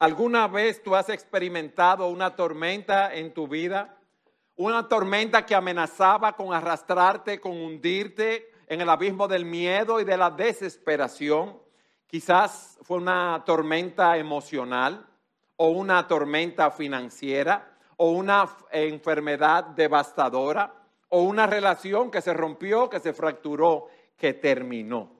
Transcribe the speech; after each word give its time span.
¿Alguna 0.00 0.48
vez 0.48 0.82
tú 0.82 0.96
has 0.96 1.10
experimentado 1.10 2.08
una 2.08 2.34
tormenta 2.34 3.14
en 3.14 3.34
tu 3.34 3.46
vida? 3.46 3.98
Una 4.56 4.88
tormenta 4.88 5.44
que 5.44 5.54
amenazaba 5.54 6.32
con 6.32 6.54
arrastrarte, 6.54 7.38
con 7.38 7.52
hundirte 7.52 8.50
en 8.66 8.80
el 8.80 8.88
abismo 8.88 9.28
del 9.28 9.44
miedo 9.44 10.00
y 10.00 10.04
de 10.04 10.16
la 10.16 10.30
desesperación. 10.30 11.60
Quizás 12.06 12.78
fue 12.80 12.96
una 12.96 13.42
tormenta 13.44 14.16
emocional 14.16 15.06
o 15.56 15.68
una 15.68 16.08
tormenta 16.08 16.70
financiera 16.70 17.76
o 17.98 18.12
una 18.12 18.48
enfermedad 18.72 19.64
devastadora 19.64 20.72
o 21.10 21.24
una 21.24 21.46
relación 21.46 22.10
que 22.10 22.22
se 22.22 22.32
rompió, 22.32 22.88
que 22.88 23.00
se 23.00 23.12
fracturó, 23.12 23.88
que 24.16 24.32
terminó. 24.32 25.12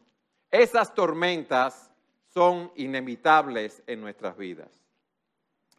Esas 0.50 0.94
tormentas 0.94 1.89
son 2.32 2.70
inevitables 2.76 3.82
en 3.86 4.00
nuestras 4.00 4.36
vidas. 4.36 4.68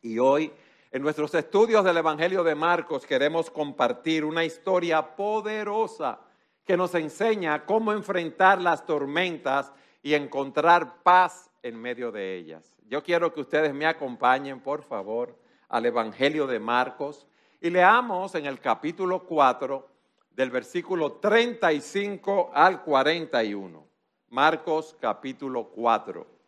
Y 0.01 0.19
hoy, 0.19 0.51
en 0.91 1.01
nuestros 1.01 1.33
estudios 1.35 1.85
del 1.85 1.97
Evangelio 1.97 2.43
de 2.43 2.55
Marcos, 2.55 3.05
queremos 3.05 3.49
compartir 3.49 4.25
una 4.25 4.43
historia 4.43 5.15
poderosa 5.15 6.19
que 6.65 6.75
nos 6.75 6.93
enseña 6.95 7.65
cómo 7.65 7.91
enfrentar 7.93 8.61
las 8.61 8.85
tormentas 8.85 9.71
y 10.03 10.13
encontrar 10.13 11.01
paz 11.03 11.49
en 11.63 11.79
medio 11.79 12.11
de 12.11 12.35
ellas. 12.35 12.75
Yo 12.87 13.03
quiero 13.03 13.33
que 13.33 13.41
ustedes 13.41 13.73
me 13.73 13.85
acompañen, 13.85 14.59
por 14.59 14.83
favor, 14.83 15.37
al 15.69 15.85
Evangelio 15.85 16.47
de 16.47 16.59
Marcos 16.59 17.27
y 17.61 17.69
leamos 17.69 18.35
en 18.35 18.45
el 18.45 18.59
capítulo 18.59 19.25
4 19.25 19.87
del 20.31 20.49
versículo 20.49 21.13
35 21.13 22.51
al 22.53 22.83
41. 22.83 23.87
Marcos 24.29 24.95
capítulo 24.99 25.69
4. 25.69 26.40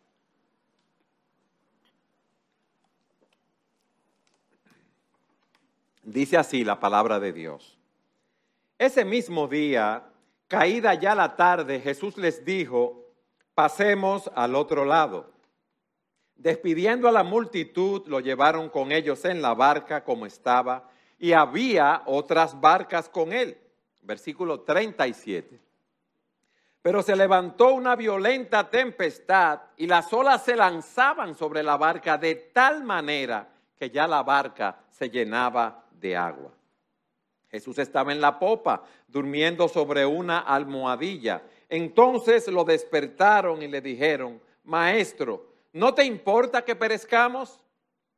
Dice 6.04 6.36
así 6.36 6.64
la 6.64 6.78
palabra 6.78 7.18
de 7.18 7.32
Dios. 7.32 7.78
Ese 8.78 9.06
mismo 9.06 9.48
día, 9.48 10.04
caída 10.48 10.92
ya 10.94 11.14
la 11.14 11.34
tarde, 11.34 11.80
Jesús 11.80 12.18
les 12.18 12.44
dijo, 12.44 13.06
pasemos 13.54 14.30
al 14.34 14.54
otro 14.54 14.84
lado. 14.84 15.32
Despidiendo 16.36 17.08
a 17.08 17.12
la 17.12 17.22
multitud, 17.22 18.06
lo 18.06 18.20
llevaron 18.20 18.68
con 18.68 18.92
ellos 18.92 19.24
en 19.24 19.40
la 19.40 19.54
barca 19.54 20.04
como 20.04 20.26
estaba, 20.26 20.90
y 21.18 21.32
había 21.32 22.02
otras 22.04 22.60
barcas 22.60 23.08
con 23.08 23.32
él. 23.32 23.56
Versículo 24.02 24.60
37. 24.60 25.58
Pero 26.82 27.02
se 27.02 27.16
levantó 27.16 27.72
una 27.72 27.96
violenta 27.96 28.68
tempestad 28.68 29.60
y 29.78 29.86
las 29.86 30.12
olas 30.12 30.44
se 30.44 30.54
lanzaban 30.54 31.34
sobre 31.34 31.62
la 31.62 31.78
barca 31.78 32.18
de 32.18 32.34
tal 32.34 32.84
manera 32.84 33.48
que 33.78 33.88
ya 33.88 34.06
la 34.06 34.22
barca 34.22 34.80
se 34.90 35.08
llenaba 35.08 35.83
de 36.04 36.14
agua. 36.14 36.52
Jesús 37.50 37.78
estaba 37.78 38.12
en 38.12 38.20
la 38.20 38.38
popa, 38.38 38.84
durmiendo 39.08 39.68
sobre 39.68 40.04
una 40.04 40.40
almohadilla. 40.40 41.42
Entonces 41.68 42.46
lo 42.48 42.64
despertaron 42.64 43.62
y 43.62 43.68
le 43.68 43.80
dijeron, 43.80 44.40
Maestro, 44.64 45.46
¿no 45.72 45.94
te 45.94 46.04
importa 46.04 46.62
que 46.62 46.76
perezcamos? 46.76 47.58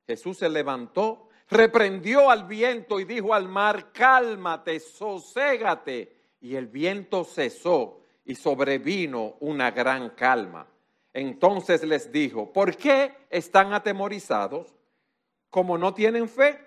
Jesús 0.05 0.39
se 0.39 0.49
levantó, 0.49 1.29
reprendió 1.49 2.29
al 2.29 2.45
viento 2.45 2.99
y 2.99 3.05
dijo 3.05 3.35
al 3.35 3.49
mar, 3.49 3.93
cálmate, 3.93 4.81
soségate. 4.81 6.13
Y 6.41 6.57
el 6.57 6.67
viento 6.67 7.23
cesó 7.23 8.01
y 8.25 8.35
sobrevino 8.35 9.37
una 9.41 9.71
gran 9.71 10.11
calma. 10.11 10.67
Entonces 11.13 11.85
les 11.85 12.11
dijo, 12.11 12.53
¿por 12.53 12.77
qué 12.77 13.15
están 13.31 13.73
atemorizados? 13.73 14.75
Como 15.51 15.79
no 15.79 15.95
tienen 15.95 16.29
fe. 16.29 16.66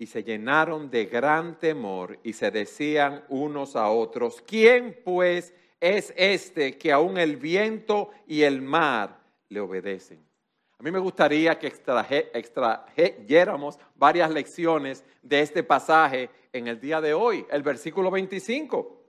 Y 0.00 0.06
se 0.06 0.24
llenaron 0.24 0.90
de 0.90 1.04
gran 1.04 1.58
temor 1.58 2.18
y 2.22 2.32
se 2.32 2.50
decían 2.50 3.22
unos 3.28 3.76
a 3.76 3.90
otros, 3.90 4.40
¿quién 4.40 4.98
pues 5.04 5.52
es 5.78 6.14
este 6.16 6.78
que 6.78 6.90
aún 6.90 7.18
el 7.18 7.36
viento 7.36 8.08
y 8.26 8.44
el 8.44 8.62
mar 8.62 9.20
le 9.50 9.60
obedecen? 9.60 10.24
A 10.78 10.82
mí 10.82 10.90
me 10.90 11.00
gustaría 11.00 11.58
que 11.58 11.66
extrajéramos 11.66 13.78
varias 13.94 14.30
lecciones 14.30 15.04
de 15.20 15.42
este 15.42 15.62
pasaje 15.62 16.30
en 16.50 16.68
el 16.68 16.80
día 16.80 17.02
de 17.02 17.12
hoy, 17.12 17.44
el 17.50 17.62
versículo 17.62 18.10
25. 18.10 19.02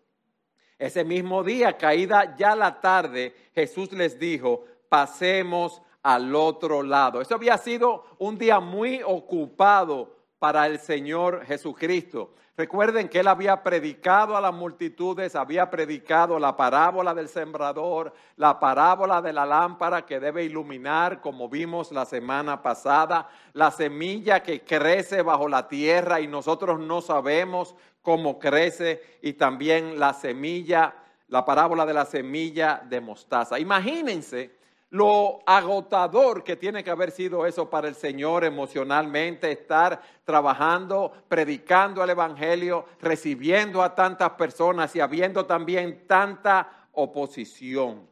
Ese 0.77 1.05
mismo 1.05 1.41
día, 1.41 1.77
caída 1.77 2.35
ya 2.35 2.53
la 2.53 2.81
tarde, 2.81 3.33
Jesús 3.55 3.93
les 3.93 4.19
dijo, 4.19 4.66
pasemos 4.89 5.81
al 6.03 6.35
otro 6.35 6.83
lado. 6.83 7.21
Eso 7.21 7.35
había 7.35 7.57
sido 7.57 8.03
un 8.19 8.37
día 8.37 8.59
muy 8.59 9.01
ocupado 9.01 10.19
para 10.41 10.66
el 10.66 10.79
Señor 10.79 11.46
Jesucristo. 11.46 12.34
Recuerden 12.57 13.09
que 13.09 13.19
él 13.19 13.28
había 13.28 13.62
predicado 13.62 14.35
a 14.35 14.41
las 14.41 14.52
multitudes, 14.52 15.35
había 15.35 15.69
predicado 15.69 16.40
la 16.40 16.57
parábola 16.57 17.13
del 17.13 17.29
sembrador, 17.29 18.12
la 18.38 18.59
parábola 18.59 19.22
de 19.22 19.34
la 19.34 19.46
lámpara 19.46 20.03
que 20.03 20.19
debe 20.19 20.44
iluminar, 20.44 21.22
como 21.22 21.47
vimos 21.47 21.91
la 21.91 22.06
semana 22.06 22.63
pasada, 22.63 23.29
la 23.53 23.69
semilla 23.69 24.41
que 24.41 24.62
crece 24.62 25.22
bajo 25.22 25.47
la 25.47 25.68
tierra 25.68 26.19
y 26.19 26.28
nosotros 26.28 26.79
no 26.79 27.02
sabemos 27.02 27.75
cómo 28.02 28.40
crece 28.40 29.19
y 29.22 29.34
también 29.34 30.00
la 30.00 30.16
semilla, 30.16 30.96
la 31.28 31.46
parábola 31.46 31.85
de 31.85 31.94
la 31.94 32.06
semilla 32.06 32.81
de 32.90 33.00
mostaza. 33.00 33.59
Imagínense 33.59 34.56
lo 34.91 35.40
agotador 35.46 36.44
que 36.44 36.57
tiene 36.57 36.84
que 36.84 36.91
haber 36.91 37.12
sido 37.12 37.46
eso 37.46 37.69
para 37.69 37.88
el 37.88 37.96
Señor 37.96 38.44
emocionalmente, 38.44 39.50
estar 39.50 40.02
trabajando, 40.25 41.13
predicando 41.29 42.03
el 42.03 42.09
Evangelio, 42.09 42.85
recibiendo 43.00 43.81
a 43.81 43.96
tantas 43.96 44.31
personas 44.31 44.94
y 44.96 45.00
habiendo 45.00 45.46
también 45.46 46.06
tanta 46.07 46.88
oposición. 46.91 48.06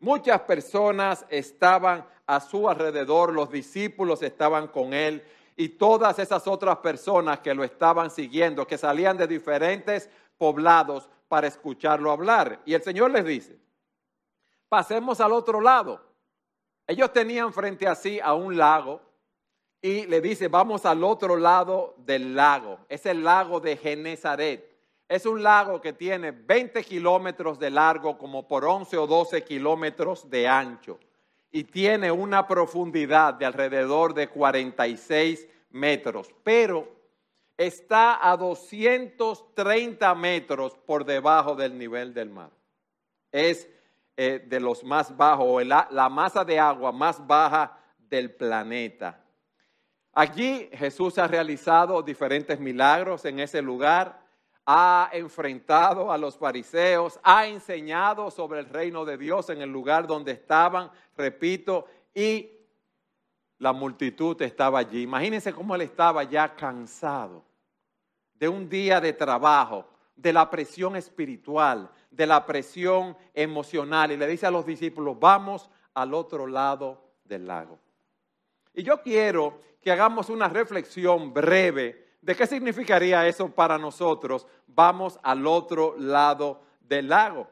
Muchas 0.00 0.40
personas 0.40 1.24
estaban 1.28 2.04
a 2.26 2.40
su 2.40 2.68
alrededor, 2.68 3.32
los 3.32 3.50
discípulos 3.50 4.20
estaban 4.22 4.66
con 4.66 4.92
él, 4.94 5.22
y 5.56 5.68
todas 5.68 6.18
esas 6.18 6.48
otras 6.48 6.78
personas 6.78 7.38
que 7.38 7.54
lo 7.54 7.62
estaban 7.62 8.10
siguiendo, 8.10 8.66
que 8.66 8.76
salían 8.76 9.16
de 9.16 9.28
diferentes 9.28 10.10
poblados 10.36 11.08
para 11.28 11.46
escucharlo 11.46 12.10
hablar. 12.10 12.60
Y 12.64 12.74
el 12.74 12.82
Señor 12.82 13.12
les 13.12 13.24
dice, 13.24 13.63
pasemos 14.74 15.20
al 15.20 15.30
otro 15.30 15.60
lado. 15.60 16.00
Ellos 16.84 17.12
tenían 17.12 17.52
frente 17.52 17.86
a 17.86 17.94
sí 17.94 18.18
a 18.18 18.34
un 18.34 18.56
lago 18.56 19.00
y 19.80 20.04
le 20.06 20.20
dice, 20.20 20.48
vamos 20.48 20.84
al 20.84 21.04
otro 21.04 21.36
lado 21.36 21.94
del 21.98 22.34
lago. 22.34 22.80
Es 22.88 23.06
el 23.06 23.22
lago 23.22 23.60
de 23.60 23.76
Genezaret. 23.76 24.68
Es 25.08 25.26
un 25.26 25.44
lago 25.44 25.80
que 25.80 25.92
tiene 25.92 26.32
20 26.32 26.82
kilómetros 26.82 27.56
de 27.60 27.70
largo, 27.70 28.18
como 28.18 28.48
por 28.48 28.64
11 28.64 28.96
o 28.96 29.06
12 29.06 29.44
kilómetros 29.44 30.28
de 30.28 30.48
ancho 30.48 30.98
y 31.52 31.62
tiene 31.62 32.10
una 32.10 32.48
profundidad 32.48 33.34
de 33.34 33.46
alrededor 33.46 34.12
de 34.12 34.26
46 34.26 35.46
metros, 35.70 36.34
pero 36.42 36.88
está 37.56 38.28
a 38.28 38.36
230 38.36 40.12
metros 40.16 40.76
por 40.84 41.04
debajo 41.04 41.54
del 41.54 41.78
nivel 41.78 42.12
del 42.12 42.30
mar. 42.30 42.50
Es 43.30 43.68
eh, 44.16 44.44
de 44.46 44.60
los 44.60 44.84
más 44.84 45.16
bajos, 45.16 45.64
la, 45.66 45.88
la 45.90 46.08
masa 46.08 46.44
de 46.44 46.58
agua 46.58 46.92
más 46.92 47.24
baja 47.26 47.78
del 47.98 48.34
planeta. 48.34 49.20
Allí 50.12 50.68
Jesús 50.72 51.18
ha 51.18 51.26
realizado 51.26 52.02
diferentes 52.02 52.60
milagros 52.60 53.24
en 53.24 53.40
ese 53.40 53.60
lugar 53.60 54.24
ha 54.66 55.10
enfrentado 55.12 56.10
a 56.10 56.18
los 56.18 56.36
fariseos, 56.38 57.20
ha 57.22 57.46
enseñado 57.46 58.30
sobre 58.30 58.60
el 58.60 58.66
reino 58.66 59.04
de 59.04 59.18
Dios 59.18 59.50
en 59.50 59.60
el 59.60 59.70
lugar 59.70 60.06
donde 60.06 60.32
estaban, 60.32 60.90
repito, 61.16 61.86
y 62.14 62.50
la 63.58 63.72
multitud 63.72 64.40
estaba 64.40 64.78
allí. 64.78 65.02
Imagínense 65.02 65.52
cómo 65.52 65.74
él 65.74 65.82
estaba 65.82 66.24
ya 66.24 66.54
cansado 66.54 67.44
de 68.34 68.48
un 68.48 68.68
día 68.68 69.00
de 69.00 69.12
trabajo, 69.12 69.86
de 70.16 70.32
la 70.32 70.48
presión 70.48 70.96
espiritual, 70.96 71.90
de 72.14 72.26
la 72.26 72.46
presión 72.46 73.16
emocional, 73.32 74.12
y 74.12 74.16
le 74.16 74.26
dice 74.26 74.46
a 74.46 74.50
los 74.50 74.66
discípulos, 74.66 75.18
vamos 75.18 75.70
al 75.94 76.14
otro 76.14 76.46
lado 76.46 77.02
del 77.24 77.46
lago. 77.46 77.78
Y 78.72 78.82
yo 78.82 79.02
quiero 79.02 79.60
que 79.80 79.92
hagamos 79.92 80.30
una 80.30 80.48
reflexión 80.48 81.32
breve 81.32 82.04
¿De 82.24 82.34
qué 82.34 82.46
significaría 82.46 83.28
eso 83.28 83.50
para 83.50 83.76
nosotros? 83.76 84.46
Vamos 84.66 85.20
al 85.22 85.46
otro 85.46 85.94
lado 85.98 86.62
del 86.80 87.10
lago. 87.10 87.46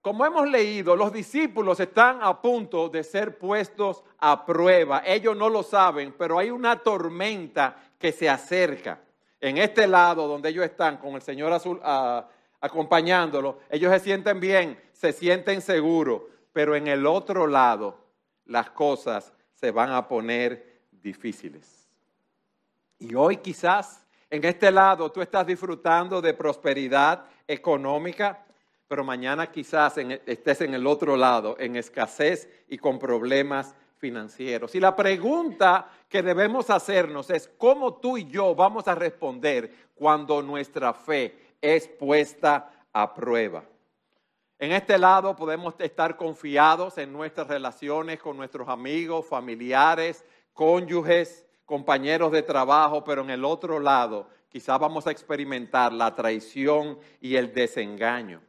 Como 0.00 0.24
hemos 0.24 0.48
leído, 0.48 0.96
los 0.96 1.12
discípulos 1.12 1.78
están 1.78 2.20
a 2.22 2.40
punto 2.40 2.88
de 2.88 3.04
ser 3.04 3.36
puestos 3.36 4.02
a 4.16 4.46
prueba. 4.46 5.02
Ellos 5.04 5.36
no 5.36 5.50
lo 5.50 5.62
saben, 5.62 6.14
pero 6.16 6.38
hay 6.38 6.48
una 6.48 6.78
tormenta 6.78 7.76
que 7.98 8.12
se 8.12 8.30
acerca. 8.30 8.98
En 9.38 9.58
este 9.58 9.86
lado 9.86 10.26
donde 10.26 10.48
ellos 10.48 10.64
están 10.64 10.96
con 10.96 11.14
el 11.14 11.20
Señor 11.20 11.52
Azul 11.52 11.78
acompañándolo, 12.60 13.58
ellos 13.70 13.92
se 13.92 14.00
sienten 14.00 14.40
bien, 14.40 14.80
se 14.92 15.12
sienten 15.12 15.60
seguros, 15.60 16.22
pero 16.52 16.74
en 16.74 16.88
el 16.88 17.06
otro 17.06 17.46
lado 17.46 17.98
las 18.46 18.70
cosas 18.70 19.32
se 19.54 19.70
van 19.70 19.92
a 19.92 20.08
poner 20.08 20.82
difíciles. 20.90 21.88
Y 22.98 23.14
hoy 23.14 23.36
quizás 23.38 24.06
en 24.30 24.44
este 24.44 24.70
lado 24.70 25.10
tú 25.10 25.22
estás 25.22 25.46
disfrutando 25.46 26.20
de 26.20 26.34
prosperidad 26.34 27.24
económica, 27.46 28.44
pero 28.86 29.04
mañana 29.04 29.50
quizás 29.50 29.96
estés 29.98 30.60
en 30.60 30.74
el 30.74 30.86
otro 30.86 31.16
lado, 31.16 31.56
en 31.58 31.76
escasez 31.76 32.48
y 32.68 32.78
con 32.78 32.98
problemas 32.98 33.74
financieros. 33.96 34.74
Y 34.74 34.80
la 34.80 34.94
pregunta 34.94 35.88
que 36.08 36.22
debemos 36.22 36.70
hacernos 36.70 37.30
es 37.30 37.48
cómo 37.56 37.94
tú 37.94 38.18
y 38.18 38.26
yo 38.26 38.54
vamos 38.54 38.86
a 38.86 38.94
responder 38.94 39.88
cuando 39.94 40.42
nuestra 40.42 40.92
fe 40.92 41.47
es 41.60 41.88
puesta 41.88 42.70
a 42.92 43.14
prueba. 43.14 43.64
En 44.58 44.72
este 44.72 44.98
lado 44.98 45.36
podemos 45.36 45.74
estar 45.78 46.16
confiados 46.16 46.98
en 46.98 47.12
nuestras 47.12 47.46
relaciones 47.46 48.18
con 48.18 48.36
nuestros 48.36 48.68
amigos, 48.68 49.26
familiares, 49.26 50.24
cónyuges, 50.52 51.46
compañeros 51.64 52.32
de 52.32 52.42
trabajo, 52.42 53.04
pero 53.04 53.22
en 53.22 53.30
el 53.30 53.44
otro 53.44 53.78
lado 53.78 54.28
quizás 54.48 54.78
vamos 54.80 55.06
a 55.06 55.12
experimentar 55.12 55.92
la 55.92 56.14
traición 56.14 56.98
y 57.20 57.36
el 57.36 57.52
desengaño. 57.52 58.40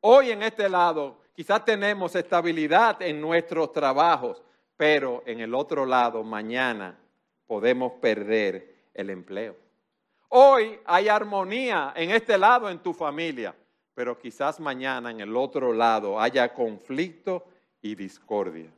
Hoy 0.00 0.30
en 0.30 0.42
este 0.42 0.68
lado 0.68 1.20
quizás 1.34 1.64
tenemos 1.64 2.14
estabilidad 2.14 3.02
en 3.02 3.20
nuestros 3.20 3.72
trabajos, 3.72 4.42
pero 4.76 5.22
en 5.26 5.40
el 5.40 5.54
otro 5.54 5.84
lado 5.84 6.22
mañana 6.22 6.98
podemos 7.46 7.92
perder 8.00 8.74
el 8.94 9.10
empleo. 9.10 9.63
Hoy 10.28 10.80
hay 10.84 11.08
armonía 11.08 11.92
en 11.96 12.10
este 12.10 12.36
lado 12.38 12.68
en 12.68 12.78
tu 12.78 12.92
familia, 12.92 13.54
pero 13.94 14.18
quizás 14.18 14.58
mañana 14.58 15.10
en 15.10 15.20
el 15.20 15.36
otro 15.36 15.72
lado 15.72 16.20
haya 16.20 16.52
conflicto 16.52 17.44
y 17.80 17.94
discordia. 17.94 18.70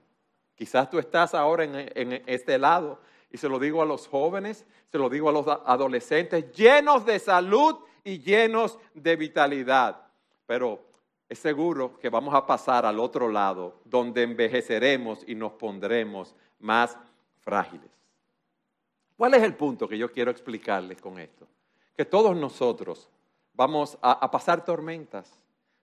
Quizás 0.54 0.88
tú 0.90 0.98
estás 0.98 1.34
ahora 1.34 1.64
en, 1.64 2.22
este 2.26 2.58
lado, 2.58 3.00
y 3.30 3.36
se 3.36 3.48
lo 3.48 3.58
digo 3.58 3.82
a 3.82 3.86
los 3.86 4.08
jóvenes, 4.08 4.66
se 4.90 4.98
lo 4.98 5.08
digo 5.08 5.28
a 5.28 5.32
los 5.32 5.46
adolescentes, 5.46 6.50
llenos 6.52 7.04
de 7.04 7.18
salud 7.18 7.76
y 8.02 8.18
llenos 8.18 8.78
de 8.94 9.16
vitalidad. 9.16 10.02
Pero 10.46 10.80
es 11.28 11.38
seguro 11.38 11.98
que 11.98 12.08
vamos 12.08 12.34
a 12.34 12.46
pasar 12.46 12.86
al 12.86 12.98
otro 13.00 13.28
lado, 13.28 13.80
donde 13.84 14.22
envejeceremos 14.22 15.24
y 15.26 15.34
nos 15.34 15.52
pondremos 15.52 16.34
más 16.58 16.96
frágiles. 17.40 17.95
¿Cuál 19.16 19.34
es 19.34 19.42
el 19.42 19.54
punto 19.54 19.88
que 19.88 19.96
yo 19.96 20.10
quiero 20.12 20.30
explicarles 20.30 21.00
con 21.00 21.18
esto? 21.18 21.46
Que 21.96 22.04
todos 22.04 22.36
nosotros 22.36 23.08
vamos 23.54 23.98
a, 24.02 24.30
pasar 24.30 24.64
tormentas. 24.64 25.32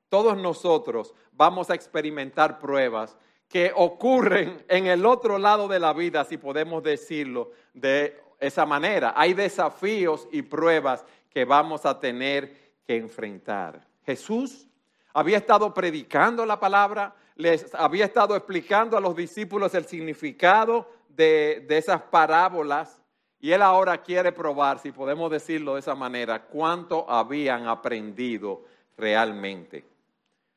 Todos 0.09 0.37
nosotros 0.37 1.13
vamos 1.31 1.69
a 1.69 1.75
experimentar 1.75 2.59
pruebas 2.59 3.17
que 3.49 3.71
ocurren 3.75 4.63
en 4.67 4.87
el 4.87 5.05
otro 5.05 5.37
lado 5.37 5.67
de 5.67 5.79
la 5.79 5.93
vida, 5.93 6.23
si 6.23 6.37
podemos 6.37 6.83
decirlo 6.83 7.51
de 7.73 8.21
esa 8.39 8.65
manera. 8.65 9.13
Hay 9.15 9.33
desafíos 9.33 10.27
y 10.31 10.43
pruebas 10.43 11.03
que 11.29 11.45
vamos 11.45 11.85
a 11.85 11.99
tener 11.99 12.73
que 12.85 12.97
enfrentar. 12.97 13.87
Jesús 14.05 14.67
había 15.13 15.37
estado 15.37 15.73
predicando 15.73 16.45
la 16.45 16.59
palabra, 16.59 17.15
les 17.35 17.73
había 17.73 18.05
estado 18.05 18.35
explicando 18.35 18.97
a 18.97 19.01
los 19.01 19.15
discípulos 19.15 19.73
el 19.73 19.85
significado 19.85 20.89
de, 21.09 21.65
esas 21.69 22.01
parábolas 22.01 23.01
y 23.43 23.51
él 23.51 23.61
ahora 23.61 24.01
quiere 24.01 24.31
probar, 24.31 24.79
si 24.79 24.93
podemos 24.93 25.29
decirlo 25.29 25.73
de 25.73 25.81
esa 25.81 25.95
manera, 25.95 26.43
cuánto 26.43 27.05
habían 27.09 27.67
aprendido 27.67 28.63
realmente. 28.95 29.83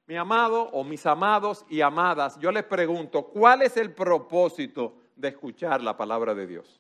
Mi 0.07 0.15
amado 0.15 0.71
o 0.71 0.85
mis 0.85 1.05
amados 1.05 1.67
y 1.69 1.81
amadas, 1.81 2.39
yo 2.39 2.53
les 2.53 2.63
pregunto, 2.63 3.25
¿cuál 3.25 3.63
es 3.63 3.77
el 3.77 3.93
propósito 3.93 4.95
de 5.17 5.31
escuchar 5.31 5.83
la 5.83 5.97
palabra 5.97 6.33
de 6.33 6.47
Dios? 6.47 6.79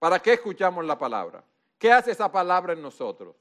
¿Para 0.00 0.18
qué 0.18 0.32
escuchamos 0.32 0.84
la 0.84 0.98
palabra? 0.98 1.44
¿Qué 1.78 1.92
hace 1.92 2.10
esa 2.10 2.32
palabra 2.32 2.72
en 2.72 2.82
nosotros? 2.82 3.36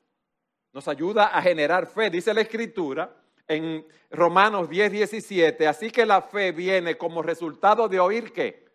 Nos 0.73 0.88
ayuda 0.88 1.35
a 1.35 1.41
generar 1.41 1.88
fe, 1.88 2.11
dice 2.11 2.31
la 2.31 2.41
Escritura 2.41 3.11
en 3.47 3.83
Romanos 4.11 4.69
10, 4.69 4.91
17. 4.91 5.67
Así 5.67 5.89
que 5.89 6.05
la 6.05 6.21
fe 6.21 6.51
viene 6.51 6.95
como 6.95 7.23
resultado 7.23 7.89
de 7.89 7.99
oír 7.99 8.31
qué? 8.31 8.67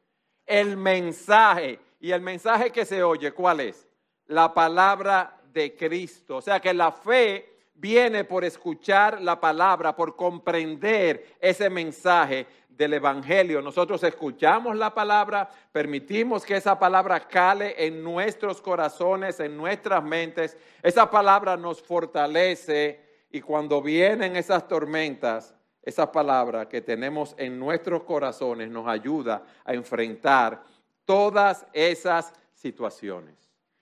El 0.45 0.77
mensaje 0.77 1.79
y 2.03 2.11
el 2.11 2.21
mensaje 2.21 2.73
que 2.73 2.85
se 2.85 3.01
oye, 3.05 3.31
¿cuál 3.31 3.61
es? 3.61 3.87
La 4.27 4.53
palabra 4.53 5.39
de 5.53 5.77
Cristo. 5.77 6.39
O 6.39 6.43
sea 6.43 6.59
que 6.59 6.75
la 6.75 6.91
fe 6.91 7.49
viene 7.75 8.25
por 8.25 8.45
escuchar 8.45 9.23
la 9.23 9.41
palabra, 9.41 9.95
por 9.95 10.17
comprender 10.17 11.37
ese 11.41 11.71
mensaje 11.71 12.45
del 12.69 12.95
Evangelio. 12.95 13.63
Nosotros 13.63 14.03
escuchamos 14.03 14.77
la 14.77 14.93
palabra, 14.93 15.49
permitimos 15.71 16.45
que 16.45 16.57
esa 16.57 16.77
palabra 16.77 17.21
cale 17.21 17.87
en 17.87 18.03
nuestros 18.03 18.61
corazones, 18.61 19.39
en 19.39 19.57
nuestras 19.57 20.03
mentes. 20.03 20.57
Esa 20.83 21.09
palabra 21.09 21.57
nos 21.57 21.81
fortalece 21.81 23.01
y 23.31 23.41
cuando 23.41 23.81
vienen 23.81 24.35
esas 24.35 24.67
tormentas, 24.67 25.55
esa 25.85 26.11
palabra 26.11 26.69
que 26.69 26.81
tenemos 26.81 27.37
en 27.39 27.61
nuestros 27.61 28.03
corazones 28.03 28.71
nos 28.71 28.89
ayuda 28.89 29.45
a 29.65 29.73
enfrentar 29.73 30.65
todas 31.05 31.67
esas 31.73 32.33
situaciones. 32.55 33.35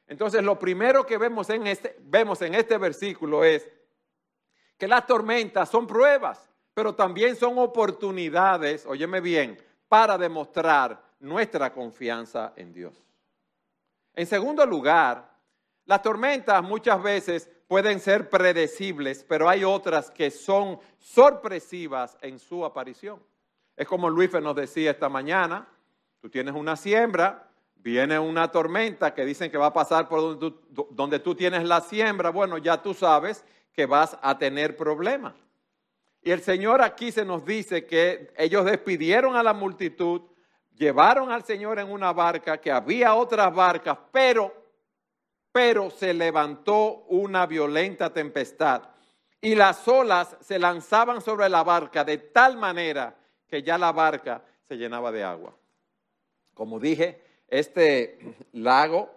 Entonces, 0.07 0.43
lo 0.43 0.59
primero 0.59 1.07
que 1.07 1.19
vemos 1.19 1.49
en 1.51 1.67
este, 1.67 1.97
vemos 2.01 2.43
en 2.43 2.55
este 2.55 2.79
versículo 2.79 3.45
es 3.45 3.69
que 4.77 4.89
las 4.89 5.07
tormentas 5.07 5.69
son 5.69 5.87
pruebas, 5.87 6.51
pero 6.75 6.95
también 6.95 7.37
son 7.37 7.59
oportunidades, 7.59 8.87
óyeme 8.87 9.21
bien, 9.21 9.57
para 9.89 10.17
demostrar 10.17 11.01
nuestra 11.21 11.73
confianza 11.73 12.53
en 12.57 12.73
Dios. 12.73 12.95
En 14.15 14.27
segundo 14.27 14.65
lugar, 14.67 15.31
las 15.85 16.03
tormentas 16.03 16.63
muchas 16.63 17.03
veces 17.03 17.51
pueden 17.69 18.01
ser 18.01 18.29
predecibles, 18.29 19.25
pero 19.29 19.49
hay 19.49 19.63
otras 19.63 20.11
que 20.11 20.31
son 20.31 20.81
sorpresivas 20.99 22.17
en 22.21 22.39
su 22.39 22.65
aparición. 22.65 23.23
Es 23.77 23.87
como 23.87 24.11
Luis 24.11 24.33
nos 24.33 24.57
decía 24.57 24.91
esta 24.91 25.09
mañana, 25.09 25.69
Tú 26.21 26.29
tienes 26.29 26.55
una 26.55 26.77
siembra, 26.77 27.49
viene 27.77 28.19
una 28.19 28.51
tormenta 28.51 29.15
que 29.15 29.25
dicen 29.25 29.51
que 29.51 29.59
va 29.59 29.67
a 29.67 29.73
pasar 29.73 30.09
por 30.09 30.21
donde 30.21 30.51
tú, 30.51 30.89
donde 30.91 31.19
tú 31.19 31.35
tienes 31.35 31.65
la 31.65 31.81
siembra. 31.81 32.31
Bueno, 32.31 32.59
ya 32.59 32.83
tú 32.83 32.95
sabes 32.95 33.45
que 33.73 33.87
vas 33.87 34.19
a 34.21 34.39
tener 34.39 34.77
problemas. 34.77 35.35
Y 36.23 36.31
el 36.31 36.43
Señor 36.43 36.83
aquí 36.83 37.13
se 37.13 37.25
nos 37.25 37.45
dice 37.45 37.87
que 37.87 38.33
ellos 38.37 38.65
despidieron 38.67 39.37
a 39.37 39.43
la 39.43 39.55
multitud, 39.55 40.23
llevaron 40.75 41.33
al 41.33 41.45
Señor 41.45 41.79
en 41.79 41.91
una 41.91 42.13
barca, 42.13 42.61
que 42.61 42.71
había 42.71 43.15
otras 43.15 43.55
barcas, 43.55 43.97
pero, 44.13 44.53
pero 45.51 45.91
se 45.91 46.13
levantó 46.13 47.05
una 47.09 47.47
violenta 47.47 48.13
tempestad 48.13 48.83
y 49.41 49.55
las 49.55 49.89
olas 49.89 50.37
se 50.41 50.59
lanzaban 50.59 51.23
sobre 51.23 51.49
la 51.49 51.65
barca 51.65 52.05
de 52.05 52.19
tal 52.19 52.59
manera 52.59 53.17
que 53.47 53.63
ya 53.63 53.79
la 53.79 53.93
barca 53.93 54.45
se 54.69 54.77
llenaba 54.77 55.11
de 55.11 55.25
agua. 55.25 55.55
Como 56.61 56.79
dije, 56.79 57.19
este 57.49 58.19
lago, 58.53 59.11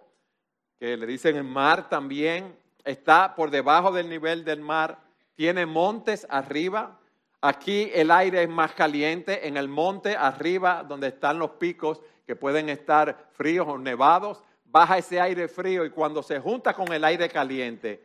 que 0.78 0.96
le 0.96 1.04
dicen 1.04 1.36
el 1.36 1.44
mar 1.44 1.90
también, 1.90 2.56
está 2.82 3.34
por 3.34 3.50
debajo 3.50 3.92
del 3.92 4.08
nivel 4.08 4.46
del 4.46 4.62
mar, 4.62 4.98
tiene 5.34 5.66
montes 5.66 6.26
arriba. 6.30 6.98
Aquí 7.42 7.90
el 7.92 8.10
aire 8.10 8.44
es 8.44 8.48
más 8.48 8.72
caliente, 8.72 9.46
en 9.46 9.58
el 9.58 9.68
monte 9.68 10.16
arriba, 10.16 10.86
donde 10.88 11.08
están 11.08 11.38
los 11.38 11.50
picos 11.50 12.00
que 12.26 12.34
pueden 12.34 12.70
estar 12.70 13.28
fríos 13.32 13.66
o 13.68 13.76
nevados, 13.76 14.42
baja 14.64 14.96
ese 14.96 15.20
aire 15.20 15.46
frío 15.46 15.84
y 15.84 15.90
cuando 15.90 16.22
se 16.22 16.40
junta 16.40 16.72
con 16.72 16.90
el 16.94 17.04
aire 17.04 17.28
caliente, 17.28 18.02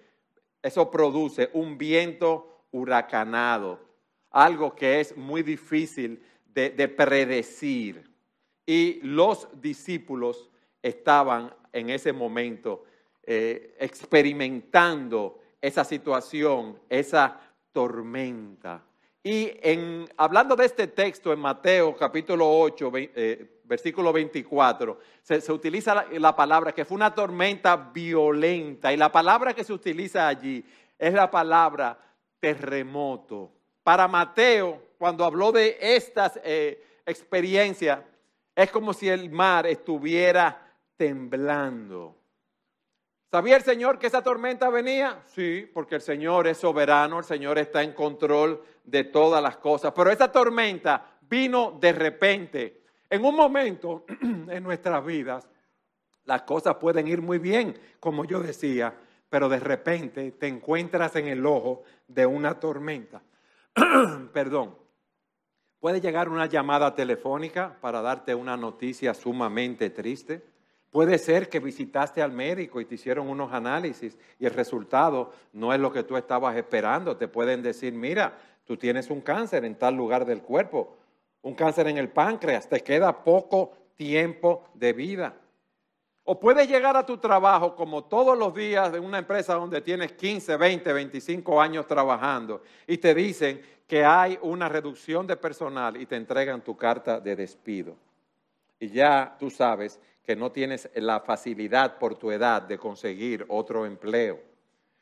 eso 0.61 0.91
produce 0.91 1.49
un 1.53 1.77
viento 1.77 2.65
huracanado, 2.71 3.79
algo 4.31 4.75
que 4.75 4.99
es 4.99 5.15
muy 5.15 5.43
difícil 5.43 6.21
de, 6.43 6.71
de 6.71 6.89
predecir 6.89 8.09
y 8.69 8.99
los 9.01 9.47
discípulos 9.59 10.47
estaban 10.79 11.51
en 11.73 11.89
ese 11.89 12.13
momento 12.13 12.83
eh, 13.23 13.75
experimentando 13.79 15.39
esa 15.59 15.83
situación, 15.83 16.79
esa 16.87 17.39
tormenta. 17.71 18.83
Y 19.23 19.49
en, 19.63 20.07
hablando 20.17 20.55
de 20.55 20.67
este 20.67 20.85
texto 20.85 21.33
en 21.33 21.39
Mateo 21.39 21.95
capítulo 21.97 22.47
8, 22.47 22.91
eh, 22.93 23.61
versículo 23.63 24.13
24, 24.13 24.99
se, 25.23 25.51
utiliza 25.51 25.95
la, 25.95 26.05
la, 26.19 26.35
palabra 26.35 26.71
que 26.71 26.85
fue 26.85 26.93
una 26.93 27.15
tormenta 27.15 27.75
violenta 27.75 28.93
y 28.93 28.97
la 28.97 29.11
palabra 29.11 29.55
que 29.55 29.63
se 29.63 29.73
utiliza 29.73 30.27
allí 30.27 30.63
es 30.99 31.11
la 31.11 31.31
palabra 31.31 31.97
terremoto. 32.39 33.51
Para 33.81 34.07
Mateo, 34.07 34.79
cuando 34.99 35.25
habló 35.25 35.51
de 35.51 35.75
estas 35.81 36.39
eh, 36.43 36.83
experiencias, 37.03 38.01
es 38.63 38.71
como 38.71 38.91
si 38.91 39.07
el 39.07 39.29
mar 39.29 39.65
estuviera 39.67 40.75
temblando. 40.97 42.17
¿Sabía 43.31 43.55
el 43.55 43.63
Señor 43.63 43.97
que 43.97 44.07
esa 44.07 44.21
tormenta 44.21 44.69
venía? 44.69 45.21
Sí, 45.27 45.69
porque 45.73 45.95
el 45.95 46.01
Señor 46.01 46.45
es 46.45 46.57
soberano, 46.57 47.19
el 47.19 47.23
Señor 47.23 47.57
está 47.57 47.83
en 47.83 47.93
control 47.93 48.61
de 48.83 49.05
todas 49.05 49.41
las 49.41 49.55
cosas. 49.57 49.93
Pero 49.95 50.11
esa 50.11 50.29
tormenta 50.29 51.19
vino 51.21 51.77
de 51.79 51.93
repente. 51.93 52.83
En 53.09 53.23
un 53.23 53.33
momento 53.33 54.03
en 54.21 54.61
nuestras 54.61 55.05
vidas, 55.05 55.47
las 56.25 56.41
cosas 56.41 56.75
pueden 56.75 57.07
ir 57.07 57.21
muy 57.21 57.37
bien, 57.37 57.79
como 58.01 58.25
yo 58.25 58.41
decía, 58.41 58.93
pero 59.29 59.47
de 59.47 59.61
repente 59.61 60.31
te 60.33 60.47
encuentras 60.47 61.15
en 61.15 61.29
el 61.29 61.45
ojo 61.45 61.83
de 62.09 62.25
una 62.25 62.59
tormenta. 62.59 63.21
Perdón. 64.33 64.88
Puede 65.79 66.01
llegar 66.01 66.27
una 66.27 66.45
llamada 66.45 66.93
telefónica 66.93 67.77
para 67.79 68.01
darte 68.01 68.35
una 68.35 68.57
noticia 68.57 69.13
sumamente 69.13 69.89
triste. 69.89 70.41
Puede 70.91 71.17
ser 71.17 71.47
que 71.47 71.59
visitaste 71.59 72.21
al 72.21 72.33
médico 72.33 72.81
y 72.81 72.85
te 72.85 72.95
hicieron 72.95 73.29
unos 73.29 73.53
análisis 73.53 74.17
y 74.39 74.45
el 74.45 74.53
resultado 74.53 75.31
no 75.53 75.73
es 75.73 75.79
lo 75.79 75.93
que 75.93 76.03
tú 76.03 76.17
estabas 76.17 76.57
esperando. 76.57 77.15
Te 77.15 77.29
pueden 77.29 77.61
decir, 77.61 77.93
mira, 77.93 78.37
tú 78.65 78.75
tienes 78.75 79.09
un 79.09 79.21
cáncer 79.21 79.63
en 79.63 79.75
tal 79.75 79.95
lugar 79.95 80.25
del 80.25 80.41
cuerpo, 80.41 80.97
un 81.43 81.55
cáncer 81.55 81.87
en 81.87 81.97
el 81.97 82.09
páncreas, 82.09 82.67
te 82.67 82.81
queda 82.81 83.23
poco 83.23 83.71
tiempo 83.95 84.65
de 84.73 84.91
vida. 84.91 85.35
O 86.23 86.39
puedes 86.39 86.67
llegar 86.67 86.97
a 86.97 87.05
tu 87.05 87.17
trabajo 87.17 87.75
como 87.75 88.03
todos 88.03 88.37
los 88.37 88.53
días 88.53 88.91
de 88.91 88.99
una 88.99 89.19
empresa 89.19 89.55
donde 89.55 89.81
tienes 89.81 90.11
15, 90.11 90.57
20, 90.57 90.93
25 90.93 91.61
años 91.61 91.87
trabajando 91.87 92.61
y 92.85 92.97
te 92.97 93.15
dicen 93.15 93.61
que 93.89 94.05
hay 94.05 94.37
una 94.43 94.69
reducción 94.69 95.25
de 95.25 95.35
personal 95.35 95.97
y 95.97 96.05
te 96.05 96.15
entregan 96.15 96.63
tu 96.63 96.77
carta 96.77 97.19
de 97.19 97.35
despido. 97.35 97.97
Y 98.79 98.89
ya 98.89 99.35
tú 99.39 99.49
sabes 99.49 99.99
que 100.23 100.35
no 100.35 100.51
tienes 100.51 100.87
la 100.93 101.21
facilidad 101.21 101.97
por 101.97 102.15
tu 102.15 102.31
edad 102.31 102.61
de 102.61 102.77
conseguir 102.77 103.43
otro 103.47 103.87
empleo. 103.87 104.39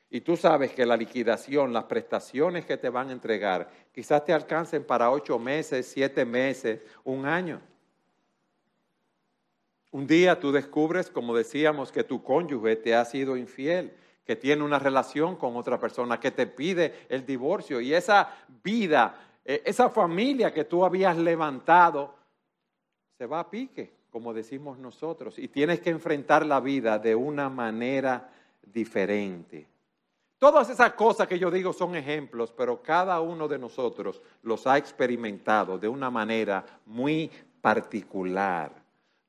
Y 0.09 0.21
tú 0.21 0.37
sabes 0.37 0.71
que 0.71 0.85
la 0.85 0.95
liquidación, 0.95 1.73
las 1.73 1.83
prestaciones 1.83 2.65
que 2.65 2.77
te 2.77 2.89
van 2.89 3.09
a 3.09 3.11
entregar, 3.11 3.69
quizás 3.91 4.23
te 4.23 4.31
alcancen 4.31 4.85
para 4.85 5.11
ocho 5.11 5.37
meses, 5.37 5.85
siete 5.85 6.23
meses, 6.23 6.79
un 7.03 7.25
año. 7.25 7.59
Un 9.91 10.07
día 10.07 10.39
tú 10.39 10.53
descubres, 10.53 11.09
como 11.09 11.35
decíamos, 11.35 11.91
que 11.91 12.05
tu 12.05 12.23
cónyuge 12.23 12.77
te 12.77 12.95
ha 12.95 13.03
sido 13.03 13.35
infiel, 13.35 13.93
que 14.27 14.35
tiene 14.35 14.61
una 14.61 14.77
relación 14.77 15.37
con 15.37 15.55
otra 15.55 15.79
persona, 15.79 16.19
que 16.19 16.31
te 16.31 16.47
pide 16.47 17.05
el 17.07 17.25
divorcio 17.25 17.79
y 17.79 17.93
esa 17.93 18.29
vida, 18.61 19.15
e, 19.45 19.63
esa 19.65 19.89
familia 19.89 20.53
que 20.53 20.65
tú 20.65 20.83
habías 20.83 21.17
levantado, 21.17 22.13
se 23.17 23.25
va 23.25 23.39
a 23.39 23.49
pique, 23.49 23.93
como 24.11 24.33
decimos 24.33 24.77
nosotros, 24.77 25.39
y 25.39 25.47
tienes 25.47 25.79
que 25.79 25.91
enfrentar 25.91 26.45
la 26.45 26.59
vida 26.59 26.99
de 26.99 27.15
una 27.15 27.49
manera 27.49 28.29
diferente. 28.61 29.65
Todas 30.37 30.69
esas 30.69 30.91
cosas 30.91 31.25
que 31.25 31.39
yo 31.39 31.49
digo 31.49 31.71
son 31.71 31.95
ejemplos, 31.95 32.51
pero 32.51 32.83
cada 32.83 33.21
uno 33.21 33.47
de 33.47 33.57
nosotros 33.57 34.21
los 34.43 34.67
ha 34.67 34.77
experimentado 34.77 35.79
de 35.79 35.87
una 35.87 36.11
manera 36.11 36.65
muy 36.85 37.31
particular. 37.61 38.73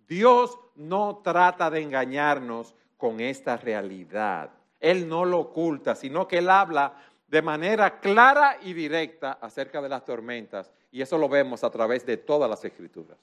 Dios 0.09 0.59
no 0.75 1.21
trata 1.23 1.71
de 1.71 1.83
engañarnos 1.83 2.75
con 2.97 3.21
esta 3.21 3.57
realidad. 3.57 4.58
Él 4.80 5.08
no 5.08 5.25
lo 5.25 5.40
oculta, 5.40 5.94
sino 5.94 6.28
que 6.28 6.38
Él 6.38 6.50
habla 6.50 6.94
de 7.26 7.42
manera 7.42 8.00
clara 8.00 8.58
y 8.62 8.73
directa 8.73 9.38
acerca 9.40 9.82
de 9.82 9.88
las 9.88 10.04
tormentas. 10.04 10.70
Y 10.90 11.02
eso 11.02 11.18
lo 11.18 11.28
vemos 11.28 11.62
a 11.64 11.70
través 11.70 12.06
de 12.06 12.16
todas 12.16 12.49
las 12.49 12.64
escrituras. 12.64 13.18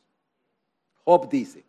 Job 1.04 1.30
dice, 1.30 1.64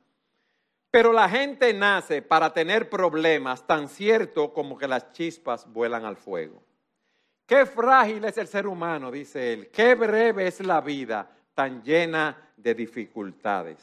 pero 0.91 1.13
la 1.13 1.29
gente 1.29 1.73
nace 1.75 2.23
para 2.23 2.53
tener 2.53 2.89
problemas 2.89 3.67
tan 3.67 3.89
cierto 3.89 4.53
como 4.53 4.79
que 4.79 4.89
las 4.89 5.13
chispas 5.13 5.71
vuelan 5.71 6.05
al 6.05 6.17
fuego. 6.17 6.63
Qué 7.47 7.65
frágil 7.65 8.25
es 8.25 8.39
el 8.39 8.49
ser 8.49 8.67
humano, 8.67 9.11
dice 9.11 9.53
él. 9.53 9.69
Qué 9.69 9.95
breve 9.95 10.47
es 10.47 10.61
la 10.61 10.81
vida 10.81 11.31
tan 11.55 11.83
llena 11.83 12.51
de 12.57 12.75
dificultades. 12.75 13.79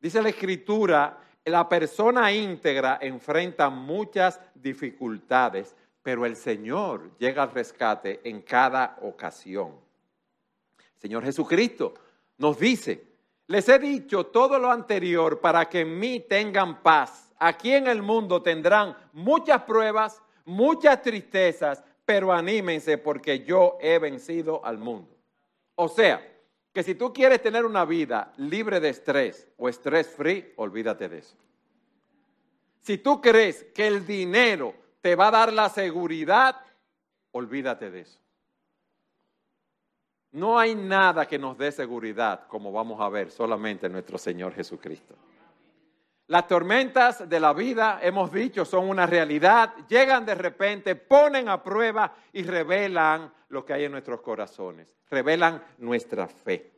Dice 0.00 0.20
la 0.20 0.30
escritura, 0.30 1.18
la 1.44 1.68
persona 1.68 2.32
íntegra 2.32 2.98
enfrenta 3.00 3.68
muchas 3.68 4.40
dificultades, 4.54 5.76
pero 6.02 6.24
el 6.24 6.36
Señor 6.36 7.10
llega 7.18 7.42
al 7.42 7.52
rescate 7.52 8.20
en 8.24 8.42
cada 8.42 8.96
ocasión. 9.02 9.72
Señor 10.96 11.24
Jesucristo 11.24 11.94
nos 12.38 12.58
dice, 12.58 13.04
les 13.46 13.68
he 13.68 13.78
dicho 13.78 14.26
todo 14.26 14.58
lo 14.58 14.70
anterior 14.70 15.40
para 15.40 15.68
que 15.68 15.80
en 15.80 15.98
mí 15.98 16.20
tengan 16.20 16.82
paz. 16.82 17.30
Aquí 17.38 17.72
en 17.72 17.88
el 17.88 18.00
mundo 18.00 18.42
tendrán 18.42 18.96
muchas 19.12 19.62
pruebas, 19.64 20.22
muchas 20.46 21.02
tristezas, 21.02 21.84
pero 22.06 22.32
anímense 22.32 22.96
porque 22.96 23.44
yo 23.44 23.76
he 23.80 23.98
vencido 23.98 24.64
al 24.64 24.78
mundo. 24.78 25.14
O 25.74 25.88
sea, 25.88 26.22
que 26.74 26.82
si 26.82 26.96
tú 26.96 27.12
quieres 27.12 27.40
tener 27.40 27.64
una 27.64 27.84
vida 27.84 28.32
libre 28.36 28.80
de 28.80 28.88
estrés 28.88 29.48
o 29.56 29.68
estrés 29.68 30.08
free, 30.08 30.52
olvídate 30.56 31.08
de 31.08 31.18
eso. 31.18 31.36
Si 32.80 32.98
tú 32.98 33.20
crees 33.20 33.62
que 33.72 33.86
el 33.86 34.04
dinero 34.04 34.74
te 35.00 35.14
va 35.14 35.28
a 35.28 35.30
dar 35.30 35.52
la 35.52 35.68
seguridad, 35.68 36.56
olvídate 37.30 37.92
de 37.92 38.00
eso. 38.00 38.18
No 40.32 40.58
hay 40.58 40.74
nada 40.74 41.26
que 41.28 41.38
nos 41.38 41.56
dé 41.56 41.70
seguridad, 41.70 42.48
como 42.48 42.72
vamos 42.72 43.00
a 43.00 43.08
ver, 43.08 43.30
solamente 43.30 43.88
nuestro 43.88 44.18
Señor 44.18 44.52
Jesucristo. 44.52 45.14
Las 46.26 46.48
tormentas 46.48 47.28
de 47.28 47.38
la 47.38 47.52
vida, 47.52 47.98
hemos 48.02 48.32
dicho, 48.32 48.64
son 48.64 48.88
una 48.88 49.06
realidad, 49.06 49.74
llegan 49.88 50.24
de 50.24 50.34
repente, 50.34 50.94
ponen 50.96 51.50
a 51.50 51.62
prueba 51.62 52.14
y 52.32 52.42
revelan 52.42 53.30
lo 53.48 53.64
que 53.64 53.74
hay 53.74 53.84
en 53.84 53.92
nuestros 53.92 54.22
corazones, 54.22 54.94
revelan 55.10 55.62
nuestra 55.78 56.26
fe. 56.26 56.72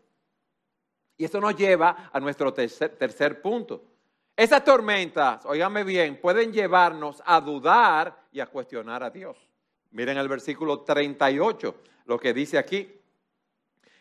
Y 1.16 1.24
eso 1.24 1.40
nos 1.40 1.56
lleva 1.56 2.10
a 2.12 2.18
nuestro 2.18 2.52
tercer, 2.52 3.40
punto. 3.40 3.84
Esas 4.36 4.64
tormentas, 4.64 5.46
oígame 5.46 5.84
bien, 5.84 6.20
pueden 6.20 6.52
llevarnos 6.52 7.22
a 7.24 7.40
dudar 7.40 8.24
y 8.32 8.40
a 8.40 8.46
cuestionar 8.46 9.02
a 9.04 9.10
Dios. 9.10 9.48
Miren 9.92 10.18
el 10.18 10.28
versículo 10.28 10.80
38, 10.80 11.74
lo 12.06 12.18
que 12.18 12.34
dice 12.34 12.58
aquí. 12.58 13.00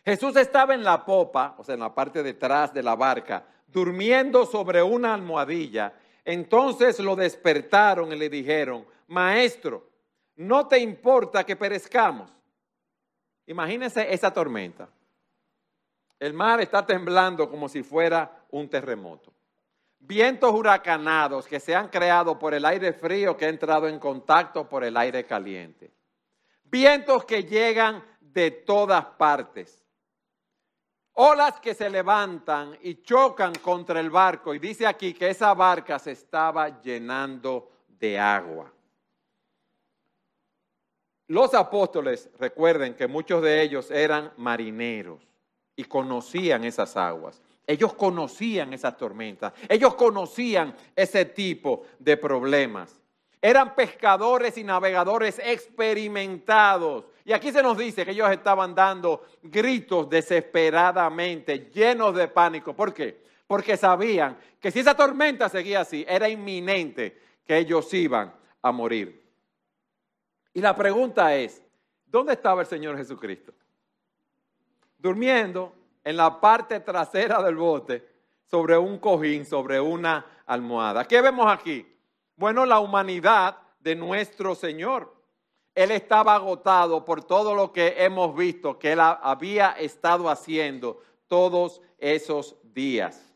Jesús 0.04 0.36
estaba 0.36 0.74
en 0.74 0.84
la 0.84 1.06
popa, 1.06 1.56
o 1.58 1.64
sea, 1.64 1.76
en 1.76 1.82
la 1.82 1.94
parte 1.94 2.22
detrás 2.22 2.74
de 2.74 2.84
la 2.84 2.96
barca, 2.96 3.46
durmiendo 3.68 4.46
sobre 4.46 4.82
una 4.82 5.14
almohadilla. 5.14 5.94
Entonces 6.24 7.00
lo 7.00 7.16
despertaron 7.16 8.12
y 8.12 8.16
le 8.16 8.30
dijeron, 8.30 8.86
maestro, 9.08 9.90
¿no 10.36 10.68
te 10.68 10.80
importa 10.80 11.44
que 11.44 11.56
perezcamos? 11.56 12.32
Imagínense 13.48 14.12
esa 14.12 14.34
tormenta. 14.34 14.90
El 16.20 16.34
mar 16.34 16.62
está 16.62 16.86
temblando 16.86 17.50
como 17.50 17.70
si 17.70 17.84
fuera 17.84 18.46
un 18.52 18.70
terremoto. 18.70 19.34
Vientos 20.00 20.52
huracanados 20.52 21.48
que 21.48 21.60
se 21.60 21.76
han 21.76 21.90
creado 21.90 22.38
por 22.40 22.54
el 22.54 22.66
aire 22.66 22.94
frío 22.94 23.36
que 23.36 23.46
ha 23.46 23.50
entrado 23.50 23.88
en 23.88 24.00
contacto 24.00 24.68
por 24.68 24.84
el 24.84 24.98
aire 24.98 25.26
caliente. 25.26 25.92
Vientos 26.64 27.26
que 27.26 27.44
llegan 27.44 28.04
de 28.20 28.52
todas 28.52 29.06
partes. 29.06 29.85
Olas 31.18 31.60
que 31.62 31.74
se 31.74 31.90
levantan 31.90 32.78
y 32.82 33.02
chocan 33.02 33.54
contra 33.56 34.00
el 34.00 34.10
barco. 34.10 34.54
Y 34.54 34.60
dice 34.60 34.86
aquí 34.86 35.14
que 35.14 35.30
esa 35.30 35.54
barca 35.54 35.98
se 35.98 36.12
estaba 36.12 36.82
llenando 36.82 37.72
de 37.88 38.20
agua. 38.20 38.72
Los 41.28 41.54
apóstoles, 41.54 42.30
recuerden 42.38 42.94
que 42.94 43.08
muchos 43.08 43.42
de 43.42 43.62
ellos 43.62 43.90
eran 43.90 44.32
marineros 44.38 45.22
y 45.76 45.86
conocían 45.86 46.64
esas 46.66 46.96
aguas. 46.98 47.42
Ellos 47.66 47.94
conocían 47.94 48.74
esas 48.74 48.96
tormentas. 48.98 49.54
Ellos 49.70 49.96
conocían 49.96 50.76
ese 50.96 51.26
tipo 51.26 51.84
de 51.98 52.18
problemas. 52.18 53.00
Eran 53.42 53.74
pescadores 53.74 54.58
y 54.58 54.64
navegadores 54.64 55.40
experimentados. 55.44 57.06
Y 57.26 57.34
aquí 57.34 57.52
se 57.52 57.64
nos 57.64 57.76
dice 57.76 58.06
que 58.06 58.12
ellos 58.12 58.30
estaban 58.30 58.76
dando 58.76 59.26
gritos 59.42 60.08
desesperadamente, 60.08 61.72
llenos 61.74 62.16
de 62.16 62.28
pánico. 62.28 62.76
¿Por 62.76 62.94
qué? 62.94 63.26
Porque 63.48 63.76
sabían 63.76 64.38
que 64.60 64.70
si 64.70 64.80
esa 64.80 64.96
tormenta 64.96 65.50
seguía 65.50 65.82
así, 65.82 66.06
era 66.08 66.30
inminente 66.30 67.20
que 67.44 67.58
ellos 67.58 67.92
iban 67.96 68.32
a 68.62 68.72
morir. 68.72 69.26
Y 70.54 70.62
la 70.62 70.76
pregunta 70.76 71.36
es, 71.36 71.64
¿dónde 72.06 72.34
estaba 72.34 72.62
el 72.62 72.68
Señor 72.68 72.96
Jesucristo? 72.96 73.54
Durmiendo 75.00 75.74
en 76.04 76.18
la 76.18 76.40
parte 76.40 76.80
trasera 76.80 77.42
del 77.42 77.56
bote, 77.56 78.08
sobre 78.46 78.78
un 78.78 79.00
cojín, 79.00 79.46
sobre 79.46 79.80
una 79.80 80.26
almohada. 80.46 81.06
¿Qué 81.06 81.20
vemos 81.22 81.52
aquí? 81.52 81.92
Bueno, 82.36 82.66
la 82.66 82.80
humanidad 82.80 83.58
de 83.80 83.96
nuestro 83.96 84.54
Señor. 84.54 85.15
Él 85.76 85.92
estaba 85.92 86.36
agotado 86.36 87.04
por 87.04 87.24
todo 87.24 87.54
lo 87.54 87.72
que 87.74 87.96
hemos 87.98 88.34
visto 88.36 88.80
que 88.80 88.94
él 88.94 89.00
había 89.02 89.72
estado 89.74 90.30
haciendo 90.30 91.02
todos 91.28 91.82
esos 91.98 92.56
días. 92.64 93.34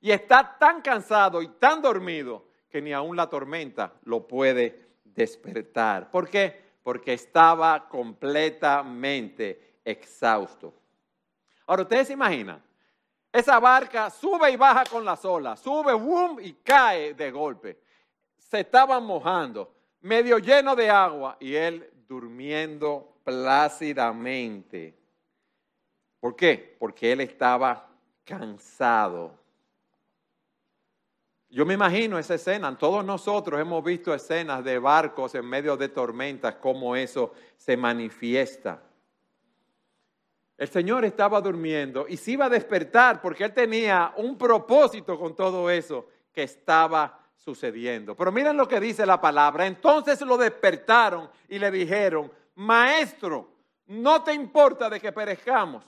Y 0.00 0.10
está 0.10 0.56
tan 0.58 0.80
cansado 0.80 1.42
y 1.42 1.48
tan 1.48 1.82
dormido 1.82 2.46
que 2.70 2.80
ni 2.80 2.94
aún 2.94 3.14
la 3.14 3.28
tormenta 3.28 3.92
lo 4.04 4.26
puede 4.26 4.88
despertar. 5.04 6.10
¿Por 6.10 6.30
qué? 6.30 6.70
Porque 6.82 7.12
estaba 7.12 7.86
completamente 7.88 9.80
exhausto. 9.84 10.72
Ahora, 11.66 11.82
ustedes 11.82 12.06
se 12.06 12.14
imaginan, 12.14 12.62
esa 13.32 13.60
barca 13.60 14.08
sube 14.08 14.50
y 14.50 14.56
baja 14.56 14.84
con 14.84 15.04
las 15.04 15.24
olas, 15.24 15.60
sube, 15.60 15.92
boom, 15.92 16.40
y 16.40 16.54
cae 16.54 17.12
de 17.14 17.30
golpe. 17.30 17.78
Se 18.38 18.60
estaban 18.60 19.04
mojando, 19.04 19.72
medio 20.00 20.38
lleno 20.38 20.74
de 20.74 20.90
agua, 20.90 21.36
y 21.40 21.54
él 21.54 21.90
durmiendo 22.08 23.16
plácidamente. 23.24 24.94
¿Por 26.18 26.36
qué? 26.36 26.76
Porque 26.78 27.12
él 27.12 27.20
estaba 27.20 27.88
cansado. 28.24 29.38
Yo 31.48 31.66
me 31.66 31.74
imagino 31.74 32.18
esa 32.18 32.34
escena, 32.34 32.76
todos 32.78 33.04
nosotros 33.04 33.60
hemos 33.60 33.82
visto 33.82 34.14
escenas 34.14 34.62
de 34.62 34.78
barcos 34.78 35.34
en 35.34 35.44
medio 35.46 35.76
de 35.76 35.88
tormentas, 35.88 36.54
cómo 36.56 36.94
eso 36.94 37.32
se 37.56 37.76
manifiesta. 37.76 38.80
El 40.56 40.68
Señor 40.68 41.04
estaba 41.04 41.40
durmiendo 41.40 42.06
y 42.06 42.16
se 42.16 42.32
iba 42.32 42.44
a 42.44 42.50
despertar 42.50 43.20
porque 43.20 43.44
Él 43.44 43.52
tenía 43.52 44.12
un 44.16 44.38
propósito 44.38 45.18
con 45.18 45.34
todo 45.34 45.68
eso 45.70 46.06
que 46.32 46.44
estaba 46.44 47.18
sucediendo. 47.44 48.16
Pero 48.16 48.30
miren 48.30 48.56
lo 48.56 48.68
que 48.68 48.80
dice 48.80 49.04
la 49.04 49.20
palabra. 49.20 49.66
Entonces 49.66 50.20
lo 50.20 50.36
despertaron 50.36 51.30
y 51.48 51.58
le 51.58 51.70
dijeron, 51.70 52.30
maestro, 52.54 53.48
no 53.86 54.22
te 54.22 54.32
importa 54.32 54.88
de 54.88 55.00
que 55.00 55.12
perezcamos. 55.12 55.84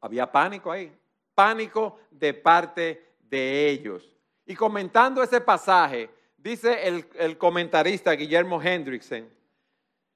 Había 0.00 0.30
pánico 0.30 0.70
ahí, 0.70 0.92
pánico 1.34 2.00
de 2.10 2.34
parte 2.34 3.16
de 3.20 3.68
ellos. 3.68 4.10
Y 4.46 4.54
comentando 4.54 5.22
ese 5.22 5.40
pasaje, 5.40 6.10
dice 6.36 6.86
el, 6.86 7.06
el 7.14 7.38
comentarista 7.38 8.12
Guillermo 8.12 8.60
Hendrickson, 8.62 9.28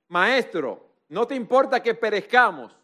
maestro, 0.08 0.86
no 1.08 1.26
te 1.26 1.34
importa 1.34 1.82
que 1.82 1.94
perezcamos 1.94 2.78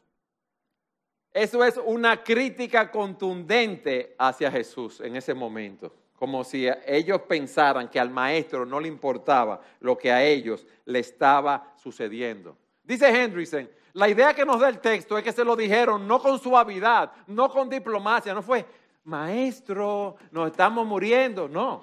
eso 1.35 1.65
es 1.65 1.77
una 1.85 2.23
crítica 2.23 2.93
contundente 2.93 4.15
hacia 4.17 4.53
Jesús 4.53 5.01
en 5.01 5.17
ese 5.17 5.35
momento, 5.35 5.93
como 6.19 6.45
si 6.45 6.69
ellos 6.87 7.23
pensaran 7.23 7.89
que 7.89 8.01
al 8.01 8.11
maestro 8.11 8.65
no 8.65 8.81
le 8.81 8.89
importaba 8.89 9.61
lo 9.81 9.99
que 9.99 10.13
a 10.13 10.23
ellos 10.23 10.67
le 10.85 11.01
estaba 11.01 11.73
sucediendo. 11.77 12.57
Dice 12.83 13.09
Hendrickson, 13.09 13.69
la 13.95 14.09
idea 14.09 14.35
que 14.35 14.45
nos 14.45 14.61
da 14.61 14.69
el 14.69 14.81
texto 14.81 15.17
es 15.17 15.25
que 15.25 15.33
se 15.33 15.45
lo 15.45 15.55
dijeron 15.55 16.07
no 16.07 16.21
con 16.21 16.39
suavidad, 16.39 17.13
no 17.27 17.49
con 17.49 17.69
diplomacia, 17.69 18.35
no 18.35 18.43
fue, 18.43 18.65
maestro, 19.05 20.17
nos 20.31 20.51
estamos 20.51 20.87
muriendo, 20.87 21.49
no. 21.49 21.83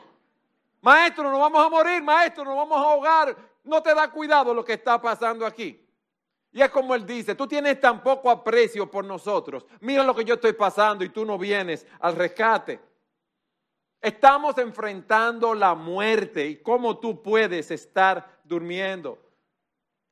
Maestro, 0.82 1.30
nos 1.30 1.40
vamos 1.40 1.66
a 1.66 1.70
morir, 1.70 2.02
maestro, 2.02 2.44
nos 2.44 2.56
vamos 2.56 2.78
a 2.78 2.82
ahogar. 2.82 3.36
No 3.64 3.82
te 3.82 3.94
da 3.94 4.10
cuidado 4.10 4.54
lo 4.54 4.66
que 4.66 4.74
está 4.74 5.00
pasando 5.00 5.46
aquí. 5.46 5.80
Y 6.52 6.62
es 6.62 6.70
como 6.70 6.96
él 6.96 7.06
dice, 7.06 7.36
tú 7.36 7.48
tienes 7.48 7.80
tan 7.80 8.02
poco 8.04 8.30
aprecio 8.30 8.90
por 8.90 9.06
nosotros. 9.06 9.66
Mira 9.80 10.04
lo 10.04 10.16
que 10.16 10.26
yo 10.26 10.34
estoy 10.34 10.54
pasando 10.54 11.04
y 11.04 11.10
tú 11.10 11.26
no 11.26 11.38
vienes 11.38 11.86
al 12.00 12.16
rescate. 12.16 12.80
Estamos 14.02 14.58
enfrentando 14.58 15.54
la 15.54 15.76
muerte 15.76 16.48
y 16.48 16.56
cómo 16.58 16.98
tú 16.98 17.22
puedes 17.22 17.70
estar 17.70 18.40
durmiendo. 18.44 19.20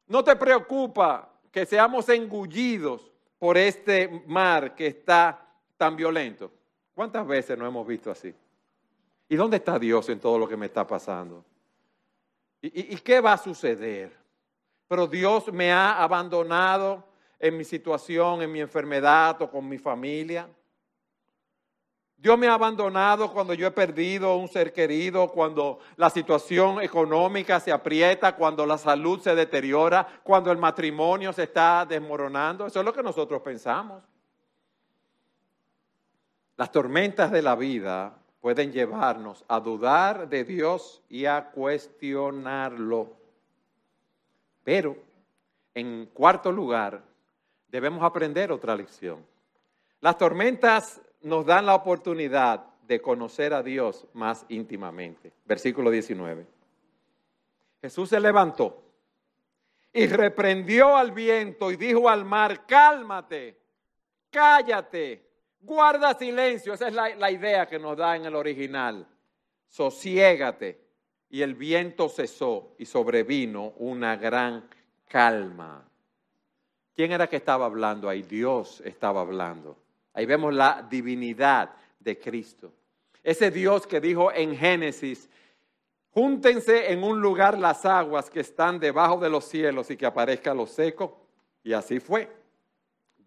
No 0.07 0.23
te 0.23 0.35
preocupa 0.35 1.33
que 1.51 1.65
seamos 1.65 2.07
engullidos 2.09 3.11
por 3.39 3.57
este 3.57 4.23
mar 4.27 4.75
que 4.75 4.87
está 4.87 5.47
tan 5.77 5.95
violento. 5.95 6.51
¿Cuántas 6.93 7.25
veces 7.25 7.57
nos 7.57 7.67
hemos 7.67 7.87
visto 7.87 8.11
así? 8.11 8.33
¿Y 9.27 9.35
dónde 9.35 9.57
está 9.57 9.79
Dios 9.79 10.07
en 10.09 10.19
todo 10.19 10.37
lo 10.37 10.47
que 10.47 10.57
me 10.57 10.67
está 10.67 10.85
pasando? 10.85 11.43
¿Y, 12.61 12.93
y 12.93 12.97
qué 12.97 13.21
va 13.21 13.33
a 13.33 13.37
suceder? 13.37 14.19
pero 14.89 15.05
Dios 15.05 15.53
me 15.53 15.71
ha 15.71 16.01
abandonado 16.01 17.03
en 17.39 17.55
mi 17.55 17.63
situación, 17.63 18.41
en 18.41 18.51
mi 18.51 18.59
enfermedad 18.59 19.39
o 19.39 19.49
con 19.49 19.69
mi 19.69 19.77
familia. 19.77 20.49
Dios 22.21 22.37
me 22.37 22.49
ha 22.49 22.53
abandonado 22.53 23.31
cuando 23.31 23.53
yo 23.53 23.65
he 23.65 23.71
perdido 23.71 24.35
un 24.35 24.49
ser 24.49 24.73
querido, 24.73 25.31
cuando 25.31 25.79
la 25.95 26.09
situación 26.09 26.81
económica 26.81 27.61
se 27.61 27.71
aprieta, 27.71 28.35
cuando 28.35 28.65
la 28.65 28.77
salud 28.77 29.21
se 29.21 29.33
deteriora, 29.35 30.05
cuando 30.21 30.51
el 30.51 30.57
matrimonio 30.57 31.31
se 31.31 31.43
está 31.43 31.85
desmoronando. 31.87 32.67
Eso 32.67 32.79
es 32.79 32.85
lo 32.85 32.91
que 32.91 33.01
nosotros 33.01 33.41
pensamos. 33.41 34.03
Las 36.57 36.73
tormentas 36.73 37.31
de 37.31 37.41
la 37.41 37.55
vida 37.55 38.13
pueden 38.41 38.73
llevarnos 38.73 39.45
a 39.47 39.61
dudar 39.61 40.27
de 40.27 40.43
Dios 40.43 41.01
y 41.07 41.25
a 41.25 41.51
cuestionarlo. 41.51 43.13
Pero, 44.65 44.97
en 45.73 46.07
cuarto 46.07 46.51
lugar, 46.51 47.01
debemos 47.69 48.03
aprender 48.03 48.51
otra 48.51 48.75
lección. 48.75 49.25
Las 50.01 50.17
tormentas 50.17 51.01
nos 51.21 51.45
dan 51.45 51.65
la 51.65 51.75
oportunidad 51.75 52.65
de 52.87 53.01
conocer 53.01 53.53
a 53.53 53.61
Dios 53.61 54.07
más 54.13 54.45
íntimamente. 54.49 55.31
Versículo 55.45 55.91
19. 55.91 56.45
Jesús 57.81 58.09
se 58.09 58.19
levantó 58.19 58.83
y 59.93 60.07
reprendió 60.07 60.95
al 60.95 61.11
viento 61.11 61.71
y 61.71 61.75
dijo 61.75 62.09
al 62.09 62.25
mar, 62.25 62.65
cálmate, 62.65 63.57
cállate, 64.29 65.29
guarda 65.61 66.13
silencio. 66.13 66.73
Esa 66.73 66.87
es 66.87 66.93
la, 66.93 67.31
idea 67.31 67.67
que 67.67 67.79
nos 67.79 67.97
da 67.97 68.15
en 68.15 68.25
el 68.25 68.35
original. 68.35 69.07
Sosiégate 69.67 70.81
y 71.29 71.41
el 71.41 71.53
viento 71.53 72.09
cesó 72.09 72.75
y 72.77 72.85
sobrevino 72.85 73.73
una 73.77 74.15
gran 74.15 74.67
calma. 75.07 75.85
¿Quién 76.95 77.11
era 77.11 77.27
que 77.27 77.37
estaba 77.37 77.65
hablando 77.65 78.09
ahí? 78.09 78.23
Dios 78.23 78.81
estaba 78.83 79.21
hablando. 79.21 79.77
Ahí 80.19 80.25
vemos 80.25 80.53
la 80.53 80.85
divinidad 80.89 81.71
de 81.97 82.19
Cristo. 82.19 82.73
Ese 83.23 83.49
Dios 83.51 83.87
que 83.87 84.01
dijo 84.01 84.33
en 84.33 84.53
Génesis, 84.53 85.29
júntense 86.11 86.91
en 86.91 87.03
un 87.03 87.21
lugar 87.21 87.57
las 87.57 87.85
aguas 87.85 88.29
que 88.29 88.41
están 88.41 88.79
debajo 88.79 89.17
de 89.17 89.29
los 89.29 89.45
cielos 89.45 89.89
y 89.89 89.95
que 89.95 90.05
aparezca 90.05 90.53
lo 90.53 90.65
seco. 90.65 91.21
Y 91.63 91.71
así 91.71 92.01
fue. 92.01 92.29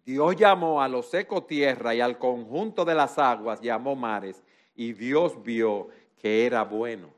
Dios 0.05 0.35
llamó 0.35 0.83
a 0.83 0.87
lo 0.87 1.01
seco 1.01 1.43
tierra 1.43 1.95
y 1.95 2.01
al 2.01 2.19
conjunto 2.19 2.85
de 2.85 2.93
las 2.93 3.17
aguas 3.17 3.59
llamó 3.59 3.95
mares. 3.95 4.43
Y 4.75 4.93
Dios 4.93 5.41
vio 5.41 5.87
que 6.19 6.45
era 6.45 6.63
bueno 6.63 7.09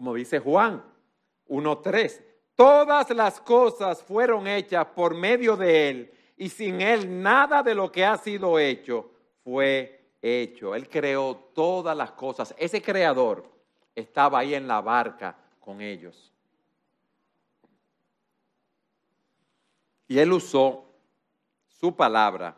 como 0.00 0.14
dice 0.14 0.38
Juan 0.38 0.82
1.3. 1.48 2.22
Todas 2.54 3.10
las 3.10 3.38
cosas 3.38 4.02
fueron 4.02 4.46
hechas 4.46 4.86
por 4.86 5.14
medio 5.14 5.58
de 5.58 5.90
Él 5.90 6.12
y 6.40 6.48
sin 6.48 6.80
Él 6.80 7.22
nada 7.22 7.62
de 7.62 7.74
lo 7.74 7.92
que 7.92 8.02
ha 8.02 8.16
sido 8.16 8.58
hecho 8.58 9.10
fue 9.44 10.14
hecho. 10.22 10.74
Él 10.74 10.88
creó 10.88 11.36
todas 11.54 11.94
las 11.94 12.12
cosas. 12.12 12.54
Ese 12.56 12.80
creador 12.80 13.44
estaba 13.94 14.38
ahí 14.38 14.54
en 14.54 14.66
la 14.66 14.80
barca 14.80 15.36
con 15.60 15.82
ellos. 15.82 16.32
Y 20.08 20.18
Él 20.18 20.32
usó 20.32 20.86
su 21.68 21.94
palabra 21.94 22.56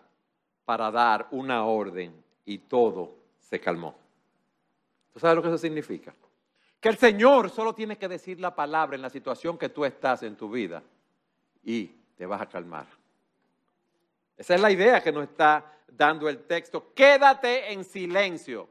para 0.65 0.89
dar 0.93 1.27
una 1.33 1.65
orden 1.65 2.15
y 2.45 2.59
todo 2.59 3.17
se 3.41 3.59
calmó. 3.59 3.97
¿Tú 5.13 5.19
sabes 5.19 5.35
lo 5.35 5.43
que 5.43 5.49
eso 5.49 5.59
significa? 5.59 6.15
Que 6.81 6.89
el 6.89 6.99
Señor 6.99 7.51
solo 7.51 7.75
tiene 7.75 7.99
que 7.99 8.07
decir 8.07 8.39
la 8.39 8.55
palabra 8.55 8.95
en 8.95 9.03
la 9.03 9.11
situación 9.11 9.59
que 9.59 9.71
tú 9.71 9.85
estás 9.85 10.23
en 10.23 10.37
tu 10.37 10.49
vida 10.49 10.85
y 11.65 11.87
te 12.17 12.27
vas 12.27 12.41
a 12.41 12.49
calmar. 12.49 13.02
Esa 14.43 14.57
es 14.57 14.61
la 14.61 14.73
idea 14.73 15.01
que 15.01 15.13
nos 15.13 15.23
está 15.23 15.73
dando 15.87 16.29
el 16.29 16.43
texto. 16.47 16.93
Quédate 16.95 17.73
en 17.73 17.85
silencio. 17.85 18.69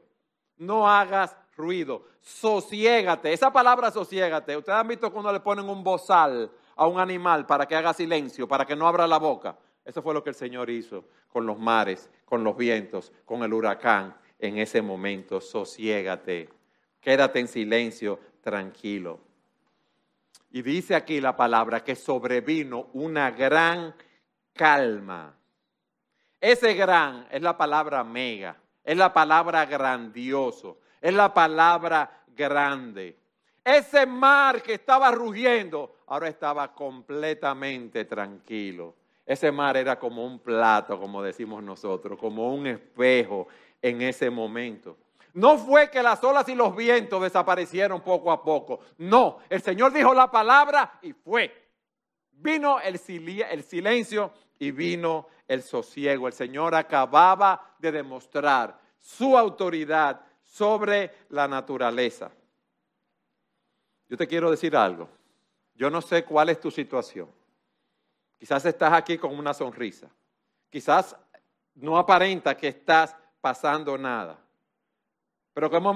No 0.58 0.86
hagas 0.86 1.34
ruido. 1.56 2.04
Sosiégate. 2.20 3.32
Esa 3.32 3.50
palabra 3.50 3.90
sosiégate. 3.90 4.54
Ustedes 4.54 4.78
han 4.78 4.86
visto 4.86 5.10
cuando 5.10 5.32
le 5.32 5.40
ponen 5.40 5.66
un 5.66 5.82
bozal 5.82 6.52
a 6.76 6.86
un 6.86 7.00
animal 7.00 7.46
para 7.46 7.64
que 7.64 7.74
haga 7.74 7.94
silencio, 7.94 8.46
para 8.46 8.66
que 8.66 8.76
no 8.76 8.86
abra 8.86 9.06
la 9.06 9.16
boca. 9.16 9.56
Eso 9.82 10.02
fue 10.02 10.12
lo 10.12 10.22
que 10.22 10.28
el 10.28 10.36
Señor 10.36 10.68
hizo 10.68 11.06
con 11.26 11.46
los 11.46 11.58
mares, 11.58 12.10
con 12.26 12.44
los 12.44 12.54
vientos, 12.54 13.10
con 13.24 13.42
el 13.42 13.54
huracán 13.54 14.14
en 14.38 14.58
ese 14.58 14.82
momento. 14.82 15.40
Sosiégate. 15.40 16.50
Quédate 17.00 17.40
en 17.40 17.48
silencio, 17.48 18.20
tranquilo. 18.42 19.20
Y 20.50 20.60
dice 20.60 20.94
aquí 20.94 21.18
la 21.18 21.34
palabra 21.34 21.82
que 21.82 21.96
sobrevino 21.96 22.90
una 22.92 23.30
gran 23.30 23.94
calma. 24.52 25.38
Ese 26.42 26.74
gran 26.74 27.28
es 27.30 27.40
la 27.40 27.56
palabra 27.56 28.02
mega, 28.02 28.56
es 28.82 28.96
la 28.96 29.12
palabra 29.12 29.64
grandioso, 29.64 30.80
es 31.00 31.14
la 31.14 31.32
palabra 31.32 32.24
grande. 32.34 33.16
Ese 33.64 34.06
mar 34.06 34.60
que 34.60 34.74
estaba 34.74 35.12
rugiendo, 35.12 35.98
ahora 36.08 36.26
estaba 36.26 36.74
completamente 36.74 38.06
tranquilo. 38.06 38.96
Ese 39.24 39.52
mar 39.52 39.76
era 39.76 40.00
como 40.00 40.26
un 40.26 40.40
plato, 40.40 40.98
como 40.98 41.22
decimos 41.22 41.62
nosotros, 41.62 42.18
como 42.18 42.52
un 42.52 42.66
espejo 42.66 43.46
en 43.80 44.02
ese 44.02 44.28
momento. 44.28 44.96
No 45.34 45.56
fue 45.56 45.90
que 45.90 46.02
las 46.02 46.24
olas 46.24 46.48
y 46.48 46.56
los 46.56 46.74
vientos 46.74 47.22
desaparecieron 47.22 48.00
poco 48.00 48.32
a 48.32 48.42
poco. 48.42 48.80
No, 48.98 49.38
el 49.48 49.62
Señor 49.62 49.92
dijo 49.92 50.12
la 50.12 50.28
palabra 50.28 50.98
y 51.02 51.12
fue. 51.12 51.62
Vino 52.32 52.80
el, 52.80 52.98
silencio 52.98 54.32
y 54.62 54.70
vino 54.70 55.26
el 55.48 55.60
sosiego. 55.60 56.28
El 56.28 56.34
Señor 56.34 56.72
acababa 56.76 57.74
de 57.80 57.90
demostrar 57.90 58.78
su 58.96 59.36
autoridad 59.36 60.20
sobre 60.40 61.10
la 61.30 61.48
naturaleza. 61.48 62.30
Yo 64.08 64.16
te 64.16 64.28
quiero 64.28 64.52
decir 64.52 64.76
algo. 64.76 65.08
Yo 65.74 65.90
no 65.90 66.00
sé 66.00 66.24
cuál 66.24 66.50
es 66.50 66.60
tu 66.60 66.70
situación. 66.70 67.28
Quizás 68.38 68.64
estás 68.64 68.92
aquí 68.92 69.18
con 69.18 69.36
una 69.36 69.52
sonrisa. 69.52 70.08
Quizás 70.70 71.16
no 71.74 71.98
aparenta 71.98 72.56
que 72.56 72.68
estás 72.68 73.16
pasando 73.40 73.98
nada. 73.98 74.38
Pero 75.54 75.72
como 75.72 75.90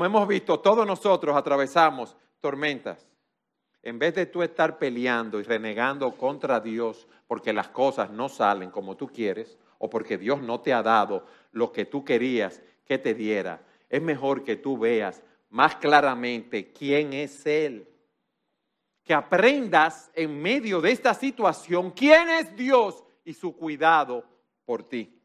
hemos, 0.00 0.26
visto, 0.28 0.58
todos 0.58 0.84
nosotros 0.84 1.36
atravesamos 1.36 2.16
tormentas. 2.40 3.06
En 3.86 4.00
vez 4.00 4.16
de 4.16 4.26
tú 4.26 4.42
estar 4.42 4.80
peleando 4.80 5.38
y 5.38 5.44
renegando 5.44 6.10
contra 6.16 6.58
Dios 6.58 7.06
porque 7.28 7.52
las 7.52 7.68
cosas 7.68 8.10
no 8.10 8.28
salen 8.28 8.68
como 8.68 8.96
tú 8.96 9.06
quieres 9.06 9.56
o 9.78 9.88
porque 9.88 10.18
Dios 10.18 10.42
no 10.42 10.60
te 10.60 10.72
ha 10.72 10.82
dado 10.82 11.24
lo 11.52 11.70
que 11.70 11.84
tú 11.84 12.04
querías 12.04 12.60
que 12.84 12.98
te 12.98 13.14
diera, 13.14 13.64
es 13.88 14.02
mejor 14.02 14.42
que 14.42 14.56
tú 14.56 14.76
veas 14.76 15.22
más 15.50 15.76
claramente 15.76 16.72
quién 16.72 17.12
es 17.12 17.46
Él. 17.46 17.88
Que 19.04 19.14
aprendas 19.14 20.10
en 20.14 20.42
medio 20.42 20.80
de 20.80 20.90
esta 20.90 21.14
situación 21.14 21.92
quién 21.92 22.28
es 22.28 22.56
Dios 22.56 23.04
y 23.24 23.34
su 23.34 23.54
cuidado 23.54 24.24
por 24.64 24.82
ti. 24.82 25.16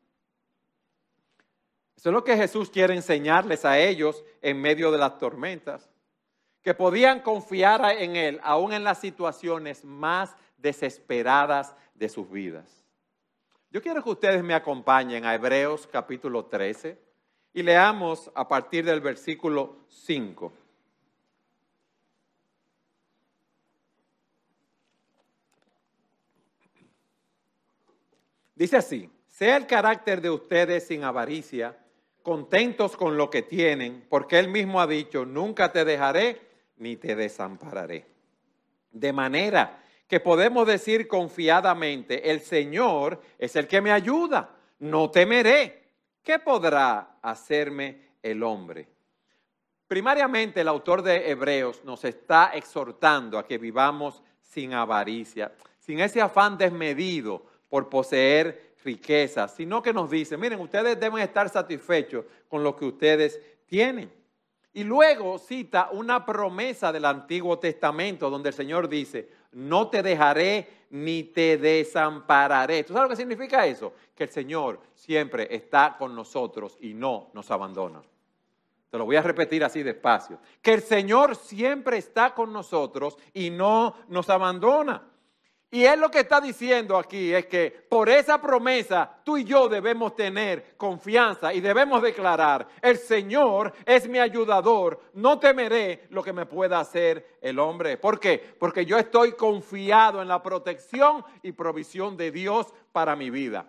Eso 1.95 2.09
es 2.09 2.13
lo 2.13 2.23
que 2.23 2.37
Jesús 2.37 2.69
quiere 2.69 2.93
enseñarles 2.93 3.65
a 3.65 3.79
ellos 3.79 4.23
en 4.39 4.61
medio 4.61 4.91
de 4.91 4.99
las 4.99 5.17
tormentas. 5.17 5.90
Que 6.61 6.73
podían 6.73 7.21
confiar 7.21 7.83
en 7.97 8.15
Él 8.15 8.39
aún 8.43 8.73
en 8.73 8.83
las 8.83 8.99
situaciones 8.99 9.83
más 9.83 10.35
desesperadas 10.57 11.75
de 11.95 12.09
sus 12.09 12.29
vidas. 12.29 12.85
Yo 13.71 13.81
quiero 13.81 14.03
que 14.03 14.09
ustedes 14.09 14.43
me 14.43 14.53
acompañen 14.53 15.25
a 15.25 15.33
Hebreos 15.33 15.87
capítulo 15.91 16.45
13 16.45 16.99
y 17.53 17.63
leamos 17.63 18.29
a 18.35 18.47
partir 18.47 18.85
del 18.85 19.01
versículo 19.01 19.77
5. 19.87 20.51
Dice 28.55 28.77
así, 28.77 29.09
sea 29.25 29.57
el 29.57 29.65
carácter 29.65 30.21
de 30.21 30.29
ustedes 30.29 30.85
sin 30.85 31.03
avaricia, 31.03 31.79
contentos 32.21 32.95
con 32.95 33.17
lo 33.17 33.31
que 33.31 33.41
tienen, 33.41 34.05
porque 34.07 34.37
Él 34.37 34.49
mismo 34.49 34.79
ha 34.79 34.85
dicho, 34.85 35.25
nunca 35.25 35.71
te 35.71 35.83
dejaré 35.83 36.50
ni 36.81 36.97
te 36.97 37.15
desampararé. 37.15 38.05
De 38.91 39.13
manera 39.13 39.83
que 40.07 40.19
podemos 40.19 40.67
decir 40.67 41.07
confiadamente, 41.07 42.31
el 42.31 42.41
Señor 42.41 43.21
es 43.37 43.55
el 43.55 43.67
que 43.67 43.81
me 43.81 43.91
ayuda, 43.91 44.49
no 44.79 45.09
temeré. 45.09 45.83
¿Qué 46.23 46.39
podrá 46.39 47.17
hacerme 47.21 48.09
el 48.21 48.41
hombre? 48.43 48.87
Primariamente 49.87 50.61
el 50.61 50.67
autor 50.67 51.03
de 51.03 51.29
Hebreos 51.29 51.83
nos 51.85 52.03
está 52.03 52.51
exhortando 52.55 53.37
a 53.37 53.45
que 53.45 53.59
vivamos 53.59 54.23
sin 54.41 54.73
avaricia, 54.73 55.53
sin 55.79 55.99
ese 55.99 56.19
afán 56.19 56.57
desmedido 56.57 57.45
por 57.69 57.89
poseer 57.89 58.73
riquezas, 58.83 59.53
sino 59.53 59.83
que 59.83 59.93
nos 59.93 60.09
dice, 60.09 60.35
miren, 60.35 60.59
ustedes 60.59 60.99
deben 60.99 61.19
estar 61.21 61.47
satisfechos 61.47 62.25
con 62.49 62.63
lo 62.63 62.75
que 62.75 62.85
ustedes 62.85 63.39
tienen. 63.67 64.11
Y 64.73 64.83
luego 64.83 65.37
cita 65.37 65.89
una 65.91 66.25
promesa 66.25 66.91
del 66.91 67.05
Antiguo 67.05 67.59
Testamento 67.59 68.29
donde 68.29 68.49
el 68.49 68.55
Señor 68.55 68.87
dice, 68.87 69.29
no 69.51 69.89
te 69.89 70.01
dejaré 70.01 70.85
ni 70.91 71.23
te 71.23 71.57
desampararé. 71.57 72.83
¿Tú 72.83 72.93
sabes 72.93 73.03
lo 73.03 73.09
que 73.09 73.21
significa 73.21 73.65
eso? 73.65 73.93
Que 74.15 74.23
el 74.23 74.29
Señor 74.29 74.79
siempre 74.93 75.47
está 75.53 75.95
con 75.97 76.15
nosotros 76.15 76.77
y 76.79 76.93
no 76.93 77.31
nos 77.33 77.51
abandona. 77.51 78.01
Te 78.89 78.97
lo 78.97 79.05
voy 79.05 79.15
a 79.15 79.21
repetir 79.21 79.63
así 79.63 79.83
despacio. 79.83 80.39
Que 80.61 80.73
el 80.73 80.81
Señor 80.81 81.35
siempre 81.35 81.97
está 81.97 82.33
con 82.33 82.51
nosotros 82.51 83.17
y 83.33 83.49
no 83.49 83.95
nos 84.07 84.29
abandona. 84.29 85.01
Y 85.73 85.85
él 85.85 86.01
lo 86.01 86.11
que 86.11 86.19
está 86.19 86.41
diciendo 86.41 86.97
aquí 86.97 87.33
es 87.33 87.45
que 87.45 87.71
por 87.71 88.09
esa 88.09 88.41
promesa 88.41 89.09
tú 89.23 89.37
y 89.37 89.45
yo 89.45 89.69
debemos 89.69 90.17
tener 90.17 90.75
confianza 90.75 91.53
y 91.53 91.61
debemos 91.61 92.01
declarar, 92.01 92.67
el 92.81 92.97
Señor 92.97 93.71
es 93.85 94.05
mi 94.09 94.19
ayudador, 94.19 94.99
no 95.13 95.39
temeré 95.39 96.07
lo 96.09 96.21
que 96.21 96.33
me 96.33 96.45
pueda 96.45 96.81
hacer 96.81 97.37
el 97.39 97.57
hombre. 97.57 97.95
¿Por 97.95 98.19
qué? 98.19 98.53
Porque 98.59 98.85
yo 98.85 98.97
estoy 98.97 99.31
confiado 99.31 100.21
en 100.21 100.27
la 100.27 100.43
protección 100.43 101.23
y 101.41 101.53
provisión 101.53 102.17
de 102.17 102.31
Dios 102.31 102.67
para 102.91 103.15
mi 103.15 103.29
vida. 103.29 103.65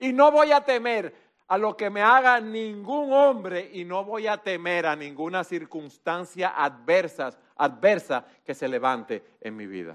Y 0.00 0.14
no 0.14 0.32
voy 0.32 0.52
a 0.52 0.64
temer 0.64 1.14
a 1.48 1.58
lo 1.58 1.76
que 1.76 1.90
me 1.90 2.00
haga 2.00 2.40
ningún 2.40 3.12
hombre 3.12 3.68
y 3.74 3.84
no 3.84 4.06
voy 4.06 4.26
a 4.26 4.38
temer 4.38 4.86
a 4.86 4.96
ninguna 4.96 5.44
circunstancia 5.44 6.54
adversa, 6.56 7.38
adversa 7.56 8.24
que 8.42 8.54
se 8.54 8.68
levante 8.68 9.22
en 9.38 9.54
mi 9.54 9.66
vida. 9.66 9.94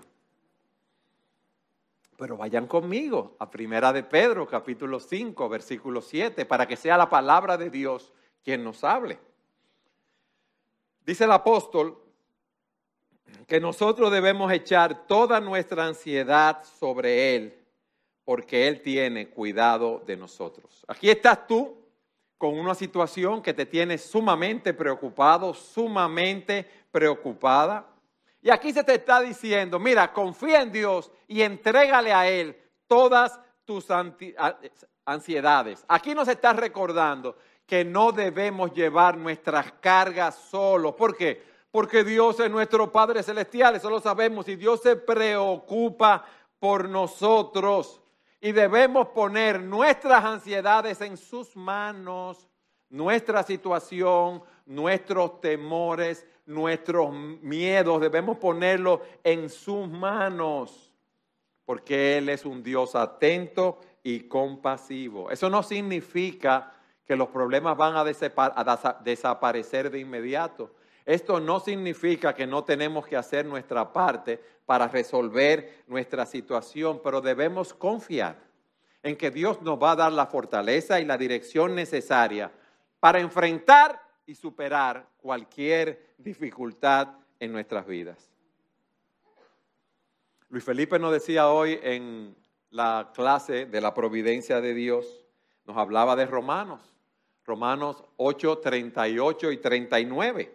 Pero 2.18 2.36
vayan 2.36 2.66
conmigo 2.66 3.36
a 3.38 3.50
Primera 3.50 3.94
de 3.94 4.04
Pedro, 4.04 4.48
capítulo 4.48 5.00
5, 5.00 5.48
versículo 5.48 6.02
7, 6.02 6.46
para 6.46 6.68
que 6.68 6.76
sea 6.76 6.98
la 6.98 7.10
palabra 7.10 7.58
de 7.58 7.70
Dios 7.70 8.12
quien 8.44 8.64
nos 8.64 8.84
hable. 8.84 9.20
Dice 11.06 11.26
el 11.26 11.32
apóstol 11.32 11.98
que 13.46 13.60
nosotros 13.60 14.12
debemos 14.12 14.52
echar 14.52 15.06
toda 15.06 15.40
nuestra 15.40 15.86
ansiedad 15.86 16.64
sobre 16.64 17.36
Él, 17.36 17.66
porque 18.26 18.68
Él 18.68 18.82
tiene 18.82 19.30
cuidado 19.30 20.02
de 20.06 20.18
nosotros. 20.18 20.84
Aquí 20.88 21.10
estás 21.10 21.46
tú 21.46 21.78
con 22.38 22.58
una 22.58 22.74
situación 22.74 23.42
que 23.44 23.54
te 23.54 23.66
tiene 23.66 23.98
sumamente 23.98 24.74
preocupado, 24.74 25.54
sumamente 25.54 26.68
preocupada. 26.92 27.88
Y 28.48 28.50
aquí 28.50 28.72
se 28.72 28.86
te 28.86 28.94
está 28.94 29.20
diciendo, 29.20 29.78
mira, 29.78 30.14
confía 30.14 30.62
en 30.62 30.72
Dios 30.72 31.12
y 31.28 31.42
entrégale 31.42 32.14
a 32.14 32.30
Él 32.30 32.58
todas 32.88 33.38
tus 33.66 33.88
ansiedades. 35.04 35.84
Aquí 35.90 36.16
nos 36.16 36.30
está 36.30 36.54
recordando 36.54 37.36
que 37.66 37.84
no 37.84 38.14
debemos 38.14 38.72
llevar 38.72 39.18
nuestras 39.18 39.74
cargas 39.82 40.36
solos. 40.36 40.96
¿Por 40.96 41.18
qué? 41.18 41.44
Porque 41.70 42.06
Dios 42.06 42.40
es 42.40 42.50
nuestro 42.50 42.90
Padre 42.90 43.22
Celestial, 43.22 43.76
eso 43.76 43.90
lo 43.90 44.00
sabemos, 44.00 44.48
y 44.48 44.56
Dios 44.56 44.82
se 44.82 44.96
preocupa 44.96 46.24
por 46.58 46.88
nosotros. 46.88 48.00
Y 48.40 48.54
debemos 48.54 49.10
poner 49.10 49.60
nuestras 49.60 50.24
ansiedades 50.24 51.02
en 51.02 51.18
sus 51.18 51.54
manos, 51.58 52.48
nuestra 52.88 53.44
situación, 53.44 54.42
nuestros 54.66 55.42
temores, 55.42 56.26
nuestros 56.48 57.14
miedos, 57.14 58.02
debemos 58.02 58.38
ponerlos 58.38 59.02
en 59.24 59.50
sus 59.50 59.88
manos, 59.88 60.92
porque 61.66 62.18
Él 62.18 62.30
es 62.30 62.46
un 62.46 62.64
Dios 62.64 62.96
atento 62.96 63.80
y 64.02 64.22
compasivo. 64.22 65.30
Eso 65.30 65.50
no 65.50 65.62
significa 65.62 66.74
que 67.06 67.16
los 67.16 67.28
problemas 67.28 67.78
van 67.78 67.96
a, 67.96 68.04
desaparecer 69.04 69.92
de 69.92 70.00
inmediato. 70.00 70.72
Esto 71.06 71.40
no 71.40 71.60
significa 71.60 72.34
que 72.34 72.48
no 72.48 72.64
tenemos 72.64 73.06
que 73.06 73.16
hacer 73.16 73.46
nuestra 73.46 73.94
parte 73.94 74.42
para 74.66 74.88
resolver 74.88 75.84
nuestra 75.88 76.26
situación, 76.26 77.02
pero 77.04 77.22
debemos 77.22 77.74
confiar 77.74 78.38
en 79.04 79.16
que 79.16 79.32
Dios 79.32 79.62
nos 79.62 79.82
va 79.82 79.92
a 79.92 79.96
dar 79.96 80.12
la 80.12 80.26
fortaleza 80.26 81.00
y 81.00 81.06
la 81.06 81.18
dirección 81.18 81.76
necesaria 81.76 82.52
para 83.00 83.20
enfrentar 83.20 84.07
y 84.28 84.36
superar 84.36 85.10
cualquier 85.18 86.14
dificultad 86.18 87.16
en 87.40 87.52
nuestras 87.52 87.88
vidas. 87.88 88.30
Luis 90.50 90.64
Felipe 90.64 91.00
nos 91.00 91.12
decía 91.12 91.50
hoy 91.50 91.80
en 91.82 92.36
la 92.70 93.12
clase 93.16 93.66
de 93.66 93.82
la 93.82 93.94
providencia 93.94 94.62
de 94.62 94.74
Dios, 94.74 95.26
nos 95.66 95.78
hablaba 95.78 96.16
de 96.16 96.26
Romanos, 96.26 96.94
Romanos 97.46 98.04
8, 98.18 98.60
38 98.60 99.52
y 99.52 99.58
39. 99.58 100.54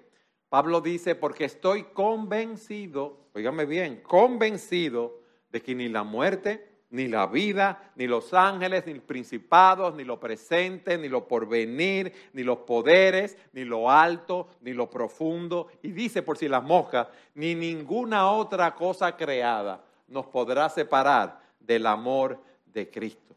Pablo 0.50 0.82
dice, 0.82 1.14
porque 1.14 1.46
estoy 1.46 1.84
convencido, 1.84 3.28
oígame 3.34 3.64
bien, 3.64 4.02
convencido 4.02 5.20
de 5.50 5.62
que 5.62 5.74
ni 5.74 5.88
la 5.88 6.02
muerte, 6.02 6.71
ni 6.92 7.08
la 7.08 7.26
vida, 7.26 7.90
ni 7.96 8.06
los 8.06 8.32
ángeles, 8.34 8.86
ni 8.86 8.94
principados, 9.00 9.94
ni 9.94 10.04
lo 10.04 10.20
presente, 10.20 10.98
ni 10.98 11.08
lo 11.08 11.26
porvenir, 11.26 12.12
ni 12.34 12.42
los 12.42 12.58
poderes, 12.58 13.36
ni 13.54 13.64
lo 13.64 13.90
alto, 13.90 14.48
ni 14.60 14.74
lo 14.74 14.88
profundo. 14.90 15.68
Y 15.82 15.90
dice 15.90 16.22
por 16.22 16.36
si 16.36 16.48
las 16.48 16.62
moscas, 16.62 17.08
ni 17.34 17.54
ninguna 17.54 18.30
otra 18.30 18.74
cosa 18.74 19.16
creada 19.16 19.82
nos 20.06 20.26
podrá 20.26 20.68
separar 20.68 21.40
del 21.58 21.86
amor 21.86 22.38
de 22.66 22.90
Cristo. 22.90 23.34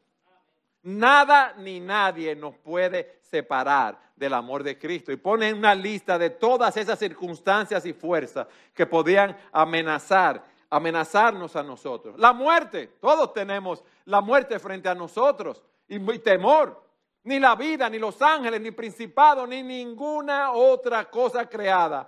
Nada 0.84 1.54
ni 1.58 1.80
nadie 1.80 2.36
nos 2.36 2.56
puede 2.58 3.20
separar 3.22 3.98
del 4.18 4.34
amor 4.34 4.64
de 4.64 4.78
Cristo. 4.78 5.14
Y 5.14 5.16
pone 5.16 5.54
una 5.54 5.74
lista 5.74 6.20
de 6.20 6.30
todas 6.30 6.76
esas 6.76 7.00
circunstancias 7.00 7.86
y 7.86 7.94
fuerzas 7.94 8.48
que 8.74 8.86
podían 8.86 9.38
amenazar 9.54 10.44
amenazarnos 10.70 11.56
a 11.56 11.64
nosotros. 11.64 12.18
La 12.18 12.34
muerte, 12.34 12.98
todos 13.00 13.34
tenemos 13.34 13.84
la 14.06 14.22
muerte 14.22 14.60
frente 14.60 14.90
a 14.90 14.96
nosotros 14.96 15.62
y, 15.88 16.00
temor. 16.20 16.84
Ni 17.24 17.40
la 17.40 17.56
vida, 17.56 17.90
ni 17.90 17.98
los 17.98 18.22
ángeles, 18.22 18.62
ni 18.62 18.72
principado, 18.72 19.48
ni 19.48 19.64
ninguna 19.64 20.52
otra 20.52 21.10
cosa 21.10 21.50
creada 21.50 22.08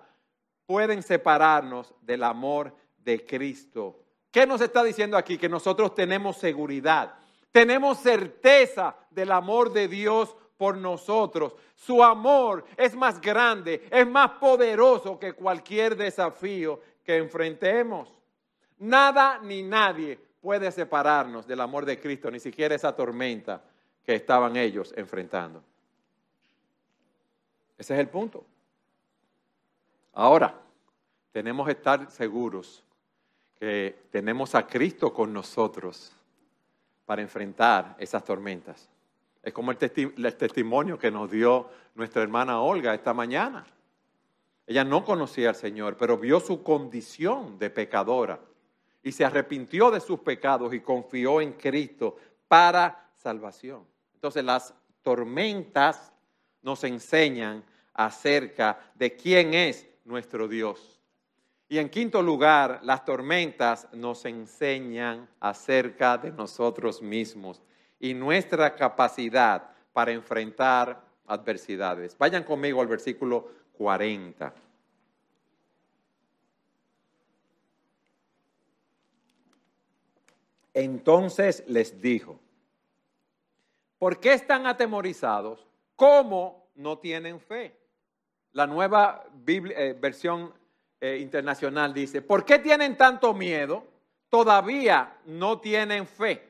pueden 0.65 1.01
separarnos 1.01 1.93
del 2.01 2.23
amor 2.23 2.75
de 2.97 3.25
Cristo. 3.25 3.99
¿Qué 4.29 4.45
nos 4.45 4.61
está 4.61 4.83
diciendo 4.83 5.17
aquí? 5.17 5.37
Que 5.37 5.49
nosotros 5.49 5.95
tenemos 5.95 6.37
seguridad, 6.37 7.15
tenemos 7.51 7.97
certeza 7.97 8.95
del 9.09 9.31
amor 9.31 9.71
de 9.71 9.87
Dios 9.87 10.35
por 10.57 10.77
nosotros. 10.77 11.55
Su 11.73 12.03
amor 12.03 12.65
es 12.75 12.95
más 12.95 13.21
grande, 13.21 13.87
es 13.89 14.05
más 14.05 14.31
poderoso 14.31 15.17
que 15.17 15.33
cualquier 15.33 15.95
desafío 15.95 16.79
que 17.03 17.17
enfrentemos. 17.17 18.16
Nada 18.79 19.39
ni 19.39 19.63
nadie 19.63 20.19
puede 20.41 20.71
separarnos 20.71 21.47
del 21.47 21.61
amor 21.61 21.85
de 21.85 21.99
Cristo, 21.99 22.29
ni 22.29 22.39
siquiera 22.39 22.75
esa 22.75 22.95
tormenta 22.95 23.61
que 24.05 24.15
estaban 24.15 24.55
ellos 24.55 24.93
enfrentando. 24.95 25.63
Ese 27.77 27.93
es 27.93 27.99
el 27.99 28.07
punto. 28.07 28.45
Ahora, 30.13 30.53
tenemos 31.31 31.65
que 31.65 31.73
estar 31.73 32.09
seguros 32.09 32.83
que 33.59 34.03
tenemos 34.11 34.55
a 34.55 34.65
Cristo 34.65 35.13
con 35.13 35.33
nosotros 35.33 36.11
para 37.05 37.21
enfrentar 37.21 37.95
esas 37.99 38.23
tormentas. 38.23 38.89
Es 39.41 39.53
como 39.53 39.71
el, 39.71 39.77
testimonio 39.77 40.99
que 40.99 41.09
nos 41.11 41.31
dio 41.31 41.69
nuestra 41.95 42.21
hermana 42.21 42.59
Olga 42.59 42.93
esta 42.93 43.13
mañana. 43.13 43.65
Ella 44.65 44.83
no 44.83 45.05
conocía 45.05 45.49
al 45.49 45.55
Señor, 45.55 45.95
pero 45.97 46.17
vio 46.17 46.39
su 46.39 46.63
condición 46.63 47.57
de 47.57 47.69
pecadora 47.69 48.39
y 49.03 49.11
se 49.11 49.25
arrepintió 49.25 49.91
de 49.91 49.99
sus 49.99 50.19
pecados 50.19 50.73
y 50.73 50.81
confió 50.81 51.41
en 51.41 51.53
Cristo 51.53 52.17
para 52.47 53.09
salvación. 53.15 53.85
Entonces 54.13 54.43
las 54.43 54.73
tormentas 55.01 56.11
nos 56.61 56.83
enseñan 56.83 57.63
acerca 57.93 58.79
de 58.95 59.15
quién 59.15 59.53
es 59.53 59.87
nuestro 60.05 60.47
Dios. 60.47 60.99
Y 61.69 61.79
en 61.79 61.89
quinto 61.89 62.21
lugar, 62.21 62.79
las 62.83 63.03
tormentas 63.03 63.87
nos 63.91 64.23
enseñan 64.25 65.27
acerca 65.39 66.17
de 66.17 66.31
nosotros 66.31 67.01
mismos 67.01 67.61
y 67.99 68.13
nuestra 68.13 68.75
capacidad 68.75 69.69
para 69.91 70.11
enfrentar 70.11 71.03
adversidades. 71.25 72.17
Vayan 72.17 72.43
conmigo 72.43 72.81
al 72.81 72.87
versículo 72.87 73.49
40. 73.73 74.53
Entonces 80.79 81.63
les 81.65 81.99
dijo, 82.03 82.39
¿por 83.97 84.19
qué 84.19 84.33
están 84.33 84.67
atemorizados? 84.67 85.65
¿Cómo 85.95 86.69
no 86.75 86.99
tienen 86.99 87.39
fe? 87.39 87.75
La 88.51 88.67
nueva 88.67 89.25
eh, 89.47 89.97
versión 89.99 90.53
eh, 91.01 91.17
internacional 91.19 91.95
dice, 91.95 92.21
¿por 92.21 92.45
qué 92.45 92.59
tienen 92.59 92.95
tanto 92.95 93.33
miedo? 93.33 93.85
Todavía 94.29 95.17
no 95.25 95.59
tienen 95.59 96.05
fe. 96.05 96.47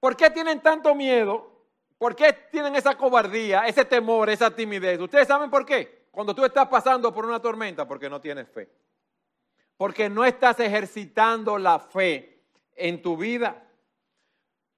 ¿Por 0.00 0.16
qué 0.16 0.30
tienen 0.30 0.62
tanto 0.62 0.94
miedo? 0.94 1.52
¿Por 1.98 2.16
qué 2.16 2.32
tienen 2.50 2.76
esa 2.76 2.96
cobardía, 2.96 3.66
ese 3.66 3.84
temor, 3.84 4.30
esa 4.30 4.50
timidez? 4.50 4.98
¿Ustedes 4.98 5.28
saben 5.28 5.50
por 5.50 5.66
qué? 5.66 6.06
Cuando 6.10 6.34
tú 6.34 6.46
estás 6.46 6.66
pasando 6.68 7.12
por 7.12 7.26
una 7.26 7.40
tormenta, 7.42 7.86
porque 7.86 8.08
no 8.08 8.22
tienes 8.22 8.48
fe. 8.48 8.70
Porque 9.76 10.08
no 10.08 10.24
estás 10.24 10.60
ejercitando 10.60 11.58
la 11.58 11.78
fe 11.78 12.40
en 12.76 13.02
tu 13.02 13.16
vida. 13.16 13.62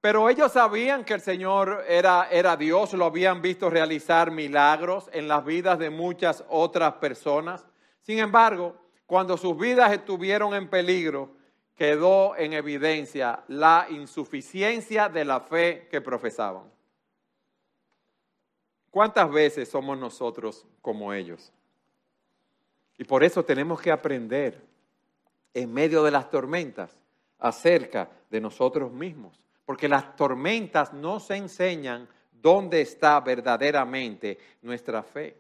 Pero 0.00 0.28
ellos 0.28 0.52
sabían 0.52 1.04
que 1.04 1.14
el 1.14 1.20
Señor 1.20 1.85
era, 1.88 2.28
era 2.30 2.57
Dios, 2.57 2.92
lo 2.92 3.07
habían 3.07 3.40
visto 3.40 3.70
realizar 3.70 4.30
milagros 4.30 5.09
en 5.12 5.28
las 5.28 5.44
vidas 5.44 5.78
de 5.78 5.88
muchas 5.88 6.44
otras 6.48 6.94
personas. 6.94 7.64
Sin 8.02 8.18
embargo, 8.18 8.76
cuando 9.07 9.37
sus 9.37 9.57
vidas 9.57 9.92
estuvieron 9.92 10.54
en 10.54 10.68
peligro, 10.68 11.30
quedó 11.74 12.37
en 12.37 12.52
evidencia 12.52 13.42
la 13.48 13.87
insuficiencia 13.90 15.09
de 15.09 15.24
la 15.24 15.40
fe 15.40 15.88
que 15.90 16.00
profesaban. 16.00 16.70
¿Cuántas 18.90 19.30
veces 19.30 19.68
somos 19.68 19.98
nosotros 19.98 20.66
como 20.80 21.12
ellos? 21.12 21.52
Y 22.96 23.04
por 23.04 23.24
eso 23.24 23.44
tenemos 23.44 23.80
que 23.80 23.90
aprender 23.90 24.62
en 25.55 25.73
medio 25.73 26.03
de 26.03 26.11
las 26.11 26.29
tormentas 26.29 26.99
acerca 27.38 28.11
de 28.31 28.40
nosotros 28.40 28.93
mismos, 28.93 29.40
porque 29.64 29.88
las 29.88 30.17
tormentas 30.17 30.93
nos 30.93 31.31
enseñan 31.31 32.09
dónde 32.33 32.83
está 32.83 33.21
verdaderamente 33.21 34.38
nuestra 34.61 35.03
fe. 35.03 35.37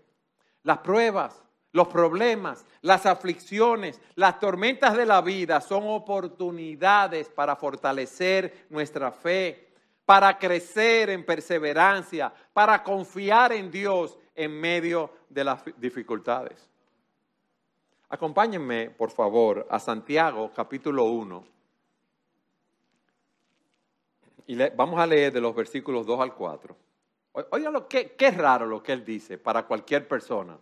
Las 0.62 0.78
pruebas 0.78 1.44
los 1.74 1.88
problemas, 1.88 2.64
las 2.82 3.04
aflicciones, 3.04 4.00
las 4.14 4.38
tormentas 4.38 4.96
de 4.96 5.04
la 5.04 5.20
vida 5.20 5.60
son 5.60 5.82
oportunidades 5.88 7.28
para 7.28 7.56
fortalecer 7.56 8.66
nuestra 8.70 9.10
fe, 9.10 9.72
para 10.06 10.38
crecer 10.38 11.10
en 11.10 11.26
perseverancia, 11.26 12.32
para 12.52 12.80
confiar 12.84 13.52
en 13.52 13.72
Dios 13.72 14.16
en 14.36 14.52
medio 14.52 15.10
de 15.28 15.42
las 15.42 15.64
dificultades. 15.76 16.70
Acompáñenme, 18.08 18.90
por 18.90 19.10
favor, 19.10 19.66
a 19.70 19.78
Santiago 19.80 20.52
capítulo 20.54 21.04
1. 21.04 21.44
Y 24.46 24.56
vamos 24.70 25.00
a 25.00 25.06
leer 25.06 25.32
de 25.32 25.40
los 25.40 25.54
versículos 25.54 26.06
2 26.06 26.20
al 26.20 26.34
4. 26.34 26.76
Oigan, 27.50 27.86
que, 27.88 28.12
qué 28.12 28.30
raro 28.30 28.66
lo 28.66 28.82
que 28.82 28.92
él 28.92 29.04
dice 29.04 29.38
para 29.38 29.66
cualquier 29.66 30.06
persona 30.06 30.58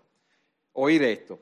oír 0.72 1.02
esto. 1.02 1.38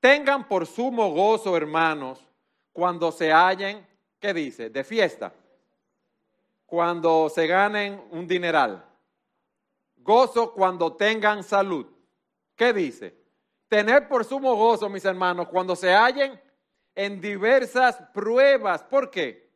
Tengan 0.00 0.48
por 0.48 0.66
sumo 0.66 1.12
gozo, 1.12 1.56
hermanos, 1.56 2.26
cuando 2.72 3.12
se 3.12 3.32
hallen, 3.32 3.86
¿qué 4.18 4.32
dice? 4.32 4.70
De 4.70 4.84
fiesta. 4.84 5.32
Cuando 6.66 7.28
se 7.28 7.46
ganen 7.46 8.02
un 8.10 8.26
dineral. 8.26 8.84
Gozo 9.96 10.52
cuando 10.52 10.94
tengan 10.94 11.44
salud. 11.44 11.86
¿Qué 12.56 12.72
dice? 12.72 13.21
Tener 13.72 14.06
por 14.06 14.22
sumo 14.26 14.54
gozo, 14.54 14.90
mis 14.90 15.02
hermanos, 15.06 15.48
cuando 15.48 15.74
se 15.74 15.94
hallen 15.94 16.38
en 16.94 17.22
diversas 17.22 17.96
pruebas. 18.12 18.82
¿Por 18.82 19.10
qué? 19.10 19.50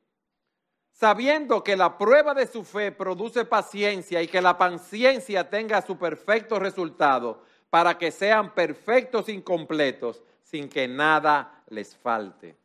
Sabiendo 0.90 1.62
que 1.62 1.76
la 1.76 1.98
prueba 1.98 2.33
de 2.33 2.46
su 2.46 2.64
fe 2.64 2.92
produce 2.92 3.44
paciencia 3.44 4.22
y 4.22 4.26
que 4.26 4.40
la 4.40 4.57
paciencia 4.57 5.50
tenga 5.50 5.83
su 5.83 5.98
perfecto 5.98 6.59
resultado 6.59 7.42
para 7.68 7.98
que 7.98 8.11
sean 8.11 8.55
perfectos 8.55 9.29
incompletos 9.29 10.22
sin 10.40 10.70
que 10.70 10.88
nada 10.88 11.62
les 11.68 11.94
falte. 11.94 12.57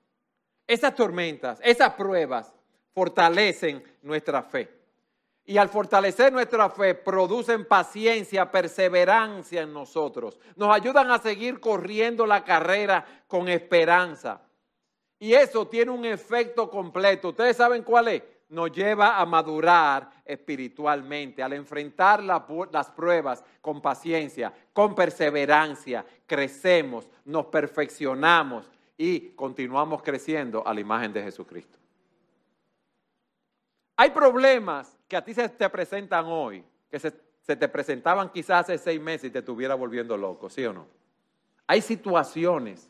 Esas 0.66 0.96
tormentas, 0.96 1.60
esas 1.66 1.96
pruebas 1.96 2.54
fortalecen 2.94 3.84
nuestra 4.04 4.42
fe. 4.42 4.81
Y 5.46 5.58
al 5.58 5.70
fortalecer 5.70 6.32
nuestra 6.32 6.70
fe, 6.70 6.96
producen 6.96 7.66
paciencia, 7.66 8.52
perseverancia 8.52 9.62
en 9.62 9.74
nosotros. 9.74 10.40
Nos 10.56 10.74
ayudan 10.74 11.12
a 11.12 11.20
seguir 11.20 11.60
corriendo 11.60 12.26
la 12.26 12.44
carrera 12.44 13.06
con 13.28 13.50
esperanza. 13.50 14.42
Y 15.20 15.34
eso 15.34 15.68
tiene 15.68 15.92
un 15.92 16.06
efecto 16.06 16.70
completo. 16.70 17.30
¿Ustedes 17.30 17.58
saben 17.58 17.84
cuál 17.84 18.08
es? 18.08 18.24
nos 18.52 18.72
lleva 18.72 19.18
a 19.18 19.26
madurar 19.26 20.10
espiritualmente, 20.26 21.42
al 21.42 21.54
enfrentar 21.54 22.22
las 22.22 22.92
pruebas 22.92 23.44
con 23.62 23.82
paciencia, 23.82 24.54
con 24.74 24.94
perseverancia, 24.94 26.06
crecemos, 26.28 27.08
nos 27.26 27.46
perfeccionamos 27.46 28.70
y 28.98 29.30
continuamos 29.30 30.02
creciendo 30.04 30.68
a 30.68 30.74
la 30.74 30.82
imagen 30.82 31.14
de 31.14 31.24
Jesucristo. 31.24 31.81
Hay 33.96 34.12
problemas 34.12 34.98
que 35.08 35.18
a 35.18 35.24
ti 35.24 35.34
se 35.34 35.48
te 35.50 35.70
presentan 35.70 36.26
hoy, 36.26 36.64
que 36.90 37.00
se, 37.00 37.12
te 37.12 37.68
presentaban 37.68 38.30
quizás 38.30 38.62
hace 38.62 38.78
seis 38.78 39.02
meses 39.02 39.26
y 39.26 39.32
te 39.32 39.40
estuviera 39.40 39.76
volviendo 39.76 40.16
loco, 40.18 40.50
¿sí 40.50 40.66
o 40.66 40.74
no? 40.74 40.88
Hay 41.68 41.82
situaciones 41.82 42.90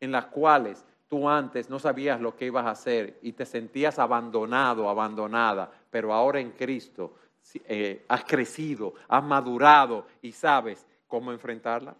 en 0.00 0.12
las 0.12 0.26
cuales 0.26 0.84
tú 1.08 1.28
antes 1.28 1.70
no 1.70 1.78
sabías 1.78 2.20
lo 2.20 2.36
que 2.36 2.46
ibas 2.46 2.66
a 2.66 2.70
hacer 2.70 3.18
y 3.22 3.32
te 3.32 3.46
sentías 3.46 3.98
abandonado, 3.98 4.88
abandonada, 4.88 5.70
pero 5.90 6.12
ahora 6.12 6.40
en 6.40 6.52
Cristo 6.52 7.14
eh, 7.64 8.04
has 8.08 8.24
crecido, 8.24 8.94
has 9.08 9.24
madurado 9.24 10.06
y 10.22 10.32
sabes 10.32 10.86
cómo 11.06 11.32
enfrentarla. 11.32 11.96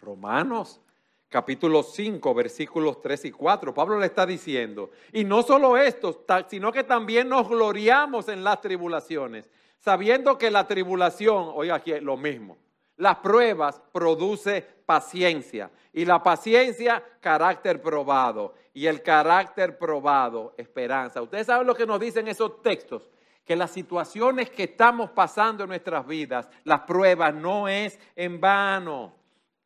Romanos 0.00 0.80
capítulo 1.28 1.82
5, 1.82 2.34
versículos 2.34 3.00
3 3.02 3.26
y 3.26 3.30
4, 3.32 3.74
Pablo 3.74 3.98
le 3.98 4.06
está 4.06 4.24
diciendo, 4.24 4.90
y 5.12 5.24
no 5.24 5.42
solo 5.42 5.76
esto, 5.76 6.24
sino 6.48 6.72
que 6.72 6.84
también 6.84 7.28
nos 7.28 7.48
gloriamos 7.48 8.28
en 8.28 8.44
las 8.44 8.60
tribulaciones, 8.60 9.50
sabiendo 9.78 10.38
que 10.38 10.50
la 10.50 10.66
tribulación, 10.66 11.50
oiga 11.54 11.76
aquí 11.76 11.98
lo 12.00 12.16
mismo, 12.16 12.58
Las 12.98 13.16
pruebas 13.16 13.82
produce 13.92 14.62
paciencia 14.86 15.70
y 15.92 16.06
la 16.06 16.22
paciencia 16.22 17.02
carácter 17.20 17.82
probado 17.82 18.54
y 18.72 18.86
el 18.86 19.02
carácter 19.02 19.76
probado 19.76 20.54
esperanza. 20.56 21.20
Ustedes 21.20 21.46
saben 21.46 21.66
lo 21.66 21.74
que 21.74 21.86
nos 21.86 22.00
dicen 22.00 22.26
esos 22.26 22.62
textos, 22.62 23.10
que 23.44 23.54
las 23.54 23.70
situaciones 23.70 24.50
que 24.50 24.64
estamos 24.64 25.10
pasando 25.10 25.64
en 25.64 25.68
nuestras 25.68 26.06
vidas, 26.06 26.48
las 26.64 26.80
pruebas 26.80 27.34
no 27.34 27.68
es 27.68 27.98
en 28.16 28.40
vano, 28.40 29.14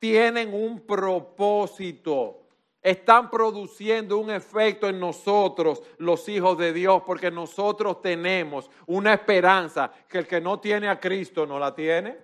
tienen 0.01 0.53
un 0.53 0.81
propósito. 0.81 2.39
Están 2.83 3.31
produciendo 3.31 4.17
un 4.17 4.31
efecto 4.31 4.89
en 4.89 4.99
nosotros, 4.99 5.83
los 5.99 6.27
hijos 6.31 6.57
de 6.57 6.73
Dios, 6.73 7.03
porque 7.05 7.31
nosotros 7.31 8.01
tenemos 8.01 8.71
una 8.87 9.13
esperanza 9.13 9.93
que 10.09 10.19
el 10.19 10.27
que 10.27 10.41
no 10.41 10.59
tiene 10.59 10.89
a 10.89 10.99
Cristo 10.99 11.47
no 11.47 11.59
la 11.59 11.75
tiene. 11.75 12.17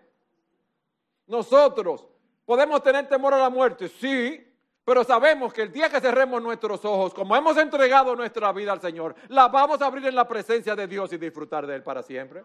Nosotros 1.26 2.08
podemos 2.46 2.82
tener 2.82 3.06
temor 3.06 3.34
a 3.34 3.38
la 3.38 3.50
muerte, 3.50 3.88
sí, 3.88 4.42
pero 4.82 5.04
sabemos 5.04 5.52
que 5.52 5.62
el 5.62 5.72
día 5.72 5.90
que 5.90 6.00
cerremos 6.00 6.42
nuestros 6.42 6.82
ojos, 6.86 7.12
como 7.12 7.36
hemos 7.36 7.56
entregado 7.58 8.16
nuestra 8.16 8.50
vida 8.52 8.72
al 8.72 8.80
Señor, 8.80 9.14
la 9.28 9.48
vamos 9.48 9.82
a 9.82 9.86
abrir 9.86 10.06
en 10.06 10.14
la 10.14 10.26
presencia 10.26 10.74
de 10.74 10.86
Dios 10.86 11.12
y 11.12 11.18
disfrutar 11.18 11.66
de 11.66 11.74
Él 11.74 11.82
para 11.82 12.02
siempre. 12.02 12.42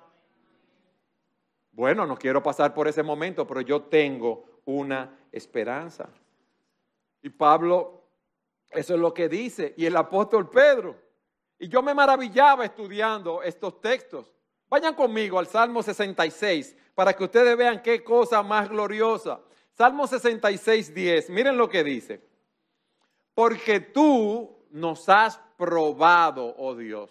Bueno, 1.72 2.06
no 2.06 2.17
quiero 2.17 2.44
pasar 2.44 2.74
por 2.74 2.89
ese 2.89 3.04
momento, 3.04 3.48
pero 3.48 3.62
yo 3.62 3.84
tengo 3.84 4.51
una 4.65 5.17
esperanza. 5.32 6.10
Y 7.21 7.30
Pablo, 7.30 8.04
eso 8.69 8.95
es 8.95 9.00
lo 9.00 9.13
que 9.13 9.30
dice, 9.30 9.74
y 9.78 9.86
el 9.86 9.95
apóstol 9.95 10.50
Pedro. 10.50 10.95
Y 11.60 11.67
yo 11.67 11.82
me 11.82 11.93
maravillaba 11.93 12.65
estudiando 12.65 13.43
estos 13.43 13.80
textos. 13.82 14.34
Vayan 14.67 14.95
conmigo 14.95 15.38
al 15.38 15.47
Salmo 15.47 15.84
66 15.84 16.76
para 16.95 17.13
que 17.13 17.24
ustedes 17.24 17.56
vean 17.58 17.82
qué 17.82 18.04
cosa 18.04 18.41
más 18.41 18.69
gloriosa. 18.69 19.41
Salmo 19.74 20.08
66, 20.08 20.93
10. 20.93 21.30
Miren 21.30 21.58
lo 21.58 21.69
que 21.69 21.84
dice. 21.84 22.21
Porque 23.34 23.80
tú 23.80 24.65
nos 24.71 25.08
has 25.10 25.38
probado, 25.58 26.56
oh 26.58 26.76
Dios. 26.76 27.10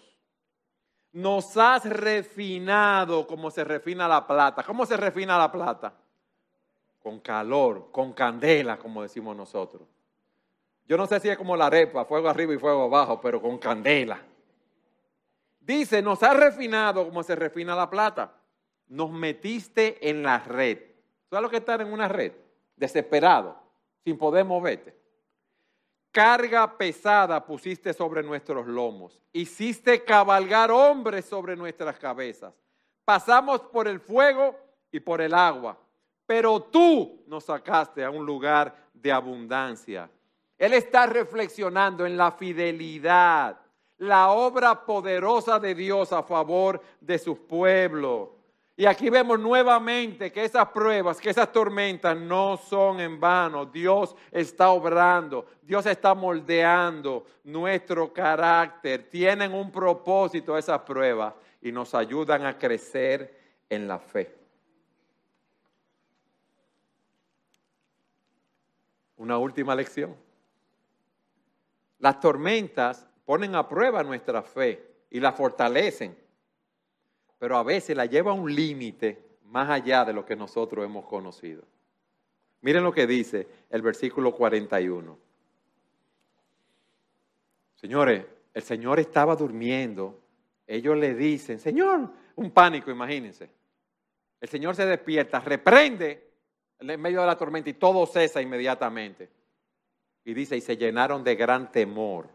Nos 1.13 1.55
has 1.57 1.85
refinado 1.85 3.27
como 3.27 3.51
se 3.51 3.63
refina 3.63 4.07
la 4.07 4.25
plata. 4.25 4.63
¿Cómo 4.63 4.85
se 4.85 4.97
refina 4.97 5.37
la 5.37 5.51
plata? 5.51 5.93
Con 7.01 7.19
calor, 7.19 7.89
con 7.91 8.13
candela, 8.13 8.77
como 8.77 9.01
decimos 9.01 9.35
nosotros. 9.35 9.87
Yo 10.87 10.97
no 10.97 11.07
sé 11.07 11.19
si 11.19 11.29
es 11.29 11.37
como 11.37 11.55
la 11.55 11.67
arepa, 11.67 12.05
fuego 12.05 12.29
arriba 12.29 12.53
y 12.53 12.57
fuego 12.57 12.83
abajo, 12.83 13.19
pero 13.21 13.41
con 13.41 13.57
candela. 13.57 14.21
Dice, 15.59 16.01
nos 16.01 16.21
has 16.23 16.35
refinado 16.35 17.05
como 17.05 17.23
se 17.23 17.35
refina 17.35 17.75
la 17.75 17.89
plata. 17.89 18.33
Nos 18.87 19.11
metiste 19.11 20.09
en 20.09 20.21
la 20.23 20.39
red. 20.39 20.79
¿Sabes 21.29 21.43
lo 21.43 21.49
que 21.49 21.57
estar 21.57 21.79
en 21.79 21.93
una 21.93 22.07
red? 22.07 22.33
Desesperado, 22.75 23.55
sin 24.03 24.17
poder 24.17 24.43
moverte. 24.43 24.93
Carga 26.11 26.77
pesada 26.77 27.45
pusiste 27.45 27.93
sobre 27.93 28.21
nuestros 28.21 28.67
lomos. 28.67 29.21
Hiciste 29.31 30.03
cabalgar 30.03 30.71
hombres 30.71 31.23
sobre 31.23 31.55
nuestras 31.55 31.97
cabezas. 31.97 32.53
Pasamos 33.05 33.61
por 33.61 33.87
el 33.87 33.99
fuego 33.99 34.57
y 34.91 34.99
por 34.99 35.21
el 35.21 35.33
agua. 35.33 35.77
Pero 36.25 36.61
tú 36.61 37.23
nos 37.27 37.45
sacaste 37.45 38.03
a 38.03 38.09
un 38.09 38.25
lugar 38.25 38.75
de 38.93 39.11
abundancia. 39.11 40.09
Él 40.57 40.73
está 40.73 41.07
reflexionando 41.07 42.05
en 42.05 42.17
la 42.17 42.31
fidelidad 42.31 43.57
la 43.97 44.31
obra 44.31 44.83
poderosa 44.83 45.59
de 45.59 45.75
Dios 45.75 46.11
a 46.11 46.23
favor 46.23 46.81
de 46.99 47.19
su 47.19 47.45
pueblo. 47.45 48.35
Y 48.75 48.87
aquí 48.87 49.11
vemos 49.11 49.39
nuevamente 49.39 50.31
que 50.31 50.43
esas 50.43 50.69
pruebas, 50.69 51.19
que 51.19 51.29
esas 51.29 51.51
tormentas 51.51 52.17
no 52.17 52.57
son 52.57 52.99
en 52.99 53.19
vano. 53.19 53.67
Dios 53.67 54.15
está 54.31 54.69
obrando, 54.69 55.45
Dios 55.61 55.85
está 55.85 56.15
moldeando 56.15 57.25
nuestro 57.43 58.11
carácter. 58.11 59.07
Tienen 59.07 59.53
un 59.53 59.71
propósito 59.71 60.57
esas 60.57 60.79
pruebas 60.81 61.35
y 61.61 61.71
nos 61.71 61.93
ayudan 61.93 62.45
a 62.47 62.57
crecer 62.57 63.63
en 63.69 63.87
la 63.87 63.99
fe. 63.99 64.40
Una 69.21 69.37
última 69.37 69.75
lección. 69.75 70.15
Las 71.99 72.19
tormentas 72.19 73.07
ponen 73.23 73.53
a 73.53 73.69
prueba 73.69 74.01
nuestra 74.01 74.41
fe 74.41 74.83
y 75.11 75.19
la 75.19 75.31
fortalecen, 75.31 76.17
pero 77.37 77.55
a 77.55 77.61
veces 77.61 77.95
la 77.95 78.07
lleva 78.07 78.31
a 78.31 78.33
un 78.33 78.51
límite 78.51 79.23
más 79.45 79.69
allá 79.69 80.03
de 80.05 80.13
lo 80.13 80.25
que 80.25 80.35
nosotros 80.35 80.83
hemos 80.83 81.05
conocido. 81.05 81.61
Miren 82.61 82.83
lo 82.83 82.91
que 82.91 83.05
dice 83.05 83.47
el 83.69 83.83
versículo 83.83 84.33
41. 84.33 85.15
Señores, 87.75 88.25
el 88.55 88.63
Señor 88.63 88.99
estaba 88.99 89.35
durmiendo. 89.35 90.19
Ellos 90.65 90.97
le 90.97 91.13
dicen, 91.13 91.59
Señor, 91.59 92.09
un 92.37 92.49
pánico, 92.49 92.89
imagínense. 92.89 93.51
El 94.39 94.49
Señor 94.49 94.75
se 94.75 94.87
despierta, 94.87 95.39
reprende 95.41 96.30
en 96.81 97.01
medio 97.01 97.21
de 97.21 97.27
la 97.27 97.37
tormenta 97.37 97.69
y 97.69 97.73
todo 97.73 98.05
cesa 98.05 98.41
inmediatamente. 98.41 99.29
Y 100.23 100.33
dice, 100.33 100.57
y 100.57 100.61
se 100.61 100.77
llenaron 100.77 101.23
de 101.23 101.35
gran 101.35 101.71
temor 101.71 102.29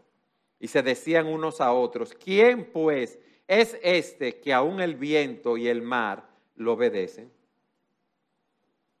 y 0.59 0.67
se 0.67 0.81
decían 0.81 1.27
unos 1.27 1.61
a 1.61 1.71
otros, 1.73 2.13
¿quién 2.13 2.71
pues 2.71 3.19
es 3.47 3.77
este 3.81 4.39
que 4.39 4.53
aún 4.53 4.81
el 4.81 4.95
viento 4.95 5.57
y 5.57 5.67
el 5.67 5.81
mar 5.81 6.27
lo 6.55 6.73
obedecen? 6.73 7.31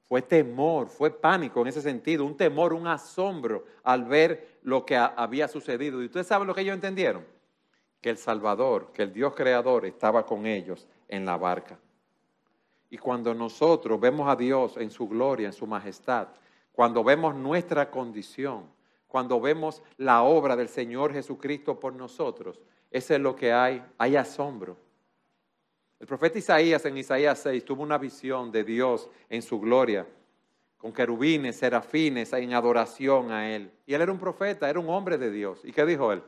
Fue 0.07 0.21
temor, 0.21 0.87
fue 0.87 1.11
pánico 1.11 1.61
en 1.61 1.67
ese 1.67 1.81
sentido, 1.81 2.23
un 2.23 2.37
temor, 2.37 2.73
un 2.73 2.87
asombro 2.87 3.65
al 3.83 4.05
ver 4.05 4.59
lo 4.63 4.85
que 4.85 4.95
había 4.95 5.49
sucedido. 5.49 6.01
¿Y 6.01 6.05
ustedes 6.05 6.27
saben 6.27 6.47
lo 6.47 6.55
que 6.55 6.61
ellos 6.61 6.75
entendieron? 6.75 7.25
Que 7.99 8.09
el 8.09 8.17
Salvador, 8.17 8.93
que 8.93 9.03
el 9.03 9.11
Dios 9.11 9.35
creador 9.35 9.85
estaba 9.85 10.25
con 10.25 10.45
ellos 10.45 10.87
en 11.09 11.25
la 11.25 11.35
barca. 11.35 11.77
Y 12.89 12.97
cuando 12.97 13.33
nosotros 13.33 13.99
vemos 13.99 14.29
a 14.29 14.35
Dios 14.35 14.77
en 14.77 14.89
su 14.89 15.07
gloria, 15.07 15.47
en 15.47 15.53
su 15.53 15.67
majestad, 15.67 16.29
cuando 16.71 17.03
vemos 17.03 17.35
nuestra 17.35 17.91
condición, 17.91 18.65
cuando 19.07 19.41
vemos 19.41 19.81
la 19.97 20.23
obra 20.23 20.55
del 20.55 20.69
Señor 20.69 21.11
Jesucristo 21.11 21.79
por 21.79 21.93
nosotros, 21.93 22.61
eso 22.91 23.13
es 23.13 23.19
lo 23.19 23.35
que 23.35 23.51
hay, 23.51 23.83
hay 23.97 24.15
asombro. 24.15 24.77
El 25.99 26.07
profeta 26.07 26.37
Isaías 26.37 26.85
en 26.85 26.97
Isaías 26.97 27.39
6 27.39 27.65
tuvo 27.65 27.83
una 27.83 27.97
visión 27.97 28.51
de 28.51 28.63
Dios 28.63 29.09
en 29.29 29.41
su 29.41 29.59
gloria, 29.59 30.05
con 30.77 30.93
querubines, 30.93 31.55
serafines, 31.55 32.31
en 32.33 32.53
adoración 32.53 33.31
a 33.31 33.49
Él. 33.49 33.71
Y 33.85 33.93
Él 33.95 34.01
era 34.01 34.11
un 34.11 34.19
profeta, 34.19 34.69
era 34.69 34.79
un 34.79 34.89
hombre 34.89 35.17
de 35.17 35.31
Dios. 35.31 35.61
¿Y 35.63 35.73
qué 35.73 35.85
dijo 35.85 36.13
Él? 36.13 36.21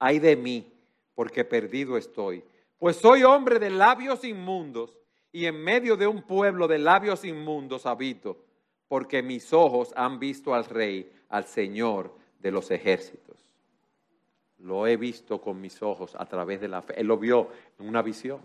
Ay 0.00 0.18
de 0.18 0.36
mí, 0.36 0.72
porque 1.14 1.44
perdido 1.44 1.96
estoy, 1.96 2.44
pues 2.78 2.96
soy 2.96 3.22
hombre 3.22 3.58
de 3.58 3.70
labios 3.70 4.24
inmundos 4.24 4.97
y 5.32 5.46
en 5.46 5.62
medio 5.62 5.96
de 5.96 6.06
un 6.06 6.22
pueblo 6.22 6.68
de 6.68 6.78
labios 6.78 7.24
inmundos 7.24 7.86
habito, 7.86 8.38
porque 8.88 9.22
mis 9.22 9.52
ojos 9.52 9.92
han 9.96 10.18
visto 10.18 10.54
al 10.54 10.64
Rey 10.64 11.12
al 11.28 11.44
Señor 11.44 12.14
de 12.38 12.50
los 12.50 12.70
ejércitos. 12.70 13.44
Lo 14.58 14.86
he 14.86 14.96
visto 14.96 15.40
con 15.40 15.60
mis 15.60 15.82
ojos 15.82 16.16
a 16.18 16.26
través 16.26 16.60
de 16.60 16.68
la 16.68 16.82
fe. 16.82 17.00
Él 17.00 17.06
lo 17.06 17.18
vio 17.18 17.48
en 17.78 17.88
una 17.88 18.02
visión. 18.02 18.40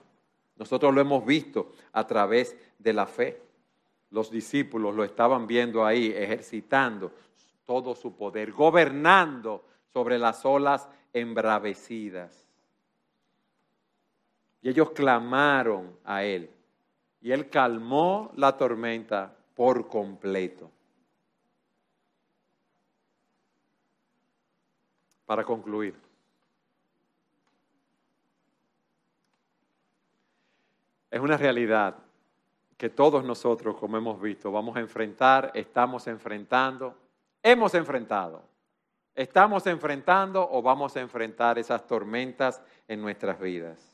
Nosotros 0.58 0.94
lo 0.94 1.02
hemos 1.02 1.26
visto 1.26 1.72
a 1.94 2.06
través 2.06 2.56
de 2.78 2.94
la 2.94 3.08
fe. 3.08 3.42
Los 4.12 4.30
discípulos 4.30 4.94
lo 4.94 5.04
estaban 5.04 5.48
viendo 5.48 5.86
ahí, 5.86 6.14
ejercitando 6.16 7.12
todo 7.66 7.96
su 7.96 8.16
poder, 8.16 8.52
gobernando 8.52 9.64
sobre 9.92 10.20
las 10.20 10.46
olas 10.46 10.88
embravecidas. 11.14 12.48
Y 14.62 14.70
ellos 14.70 14.92
clamaron 14.92 15.98
a 16.04 16.24
Él. 16.24 16.50
Y 17.24 17.32
Él 17.32 17.50
calmó 17.50 18.32
la 18.36 18.56
tormenta 18.56 19.36
por 19.56 19.88
completo. 19.88 20.70
para 25.26 25.44
concluir. 25.44 25.96
Es 31.10 31.20
una 31.20 31.38
realidad 31.38 31.96
que 32.78 32.90
todos 32.90 33.24
nosotros, 33.24 33.76
como 33.78 33.98
hemos 33.98 34.22
visto, 34.22 34.52
vamos 34.52 34.76
a 34.76 34.80
enfrentar, 34.80 35.52
estamos 35.54 36.08
enfrentando, 36.08 36.96
hemos 37.42 37.74
enfrentado, 37.76 38.44
estamos 39.16 39.66
enfrentando 39.68 40.48
o 40.52 40.62
vamos 40.62 40.96
a 40.98 41.02
enfrentar 41.02 41.58
esas 41.60 41.86
tormentas 41.88 42.62
en 42.88 43.02
nuestras 43.02 43.40
vidas. 43.40 43.93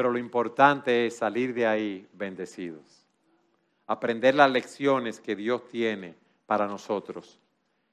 Pero 0.00 0.12
lo 0.12 0.18
importante 0.18 1.04
es 1.04 1.18
salir 1.18 1.52
de 1.52 1.66
ahí 1.66 2.08
bendecidos, 2.14 3.04
aprender 3.86 4.34
las 4.34 4.50
lecciones 4.50 5.20
que 5.20 5.36
Dios 5.36 5.68
tiene 5.68 6.14
para 6.46 6.66
nosotros. 6.66 7.38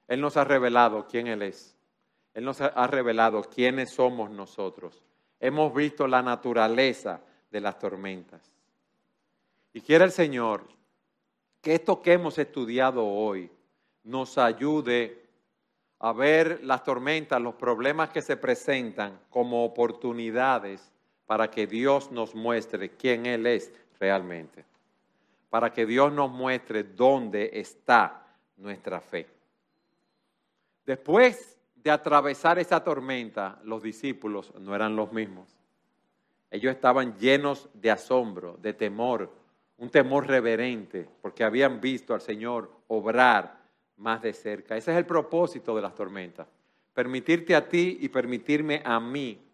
Él 0.08 0.22
nos 0.22 0.38
ha 0.38 0.45
revelado 0.45 1.05
quién 1.05 1.28
Él 1.28 1.41
es. 1.41 1.76
Él 2.34 2.45
nos 2.45 2.62
ha 2.62 2.88
revelado 2.88 3.43
quiénes 3.43 3.91
somos 3.91 4.32
nosotros. 4.32 5.03
Hemos 5.41 5.74
visto 5.74 6.08
la 6.08 6.22
naturaleza 6.22 7.20
de 7.51 7.60
las 7.60 7.78
tormentas. 7.78 8.53
Y 9.74 9.82
quiere 9.82 10.05
el 10.05 10.12
Señor 10.14 10.64
que 11.62 11.76
esto 11.76 12.01
que 12.01 12.14
hemos 12.14 12.38
estudiado 12.38 13.05
hoy 13.05 13.51
nos 14.05 14.38
ayude 14.38 15.26
a 15.99 16.14
ver 16.14 16.64
las 16.64 16.86
tormentas, 16.86 17.41
los 17.41 17.55
problemas 17.55 18.12
que 18.12 18.22
se 18.22 18.38
presentan 18.38 19.20
como 19.30 19.66
oportunidades 19.66 20.93
para 21.28 21.51
que 21.51 21.67
Dios 21.67 22.09
nos 22.09 22.34
muestre 22.34 22.91
quién 22.91 23.25
Él 23.25 23.45
es 23.45 23.71
realmente, 23.99 24.65
para 25.49 25.71
que 25.71 25.86
Dios 25.86 26.11
nos 26.11 26.32
muestre 26.32 26.84
dónde 26.84 27.51
está 27.53 28.25
nuestra 28.55 29.01
fe. 29.01 29.28
Después 30.86 31.57
de 31.75 31.91
atravesar 31.91 32.57
esa 32.59 32.84
tormenta, 32.84 33.59
los 33.63 33.84
discípulos 33.84 34.53
no 34.59 34.73
eran 34.73 34.95
los 34.95 35.11
mismos. 35.11 35.55
Ellos 36.49 36.73
estaban 36.73 37.17
llenos 37.17 37.69
de 37.73 37.91
asombro, 37.91 38.57
de 38.61 38.73
temor, 38.73 39.30
un 39.78 39.89
temor 39.89 40.28
reverente, 40.28 41.07
porque 41.21 41.43
habían 41.43 41.82
visto 41.82 42.13
al 42.13 42.21
Señor 42.21 42.71
obrar 42.88 43.57
más 43.97 44.21
de 44.21 44.32
cerca. 44.32 44.78
Ese 44.78 44.91
es 44.91 44.97
el 44.97 45.05
propósito 45.05 45.75
de 45.75 45.82
las 45.82 45.93
tormentas. 45.93 46.47
Permitirte 46.93 47.53
a 47.53 47.67
ti 47.67 47.97
y 47.99 48.07
permitirme 48.07 48.82
a 48.86 48.99
mí 48.99 49.46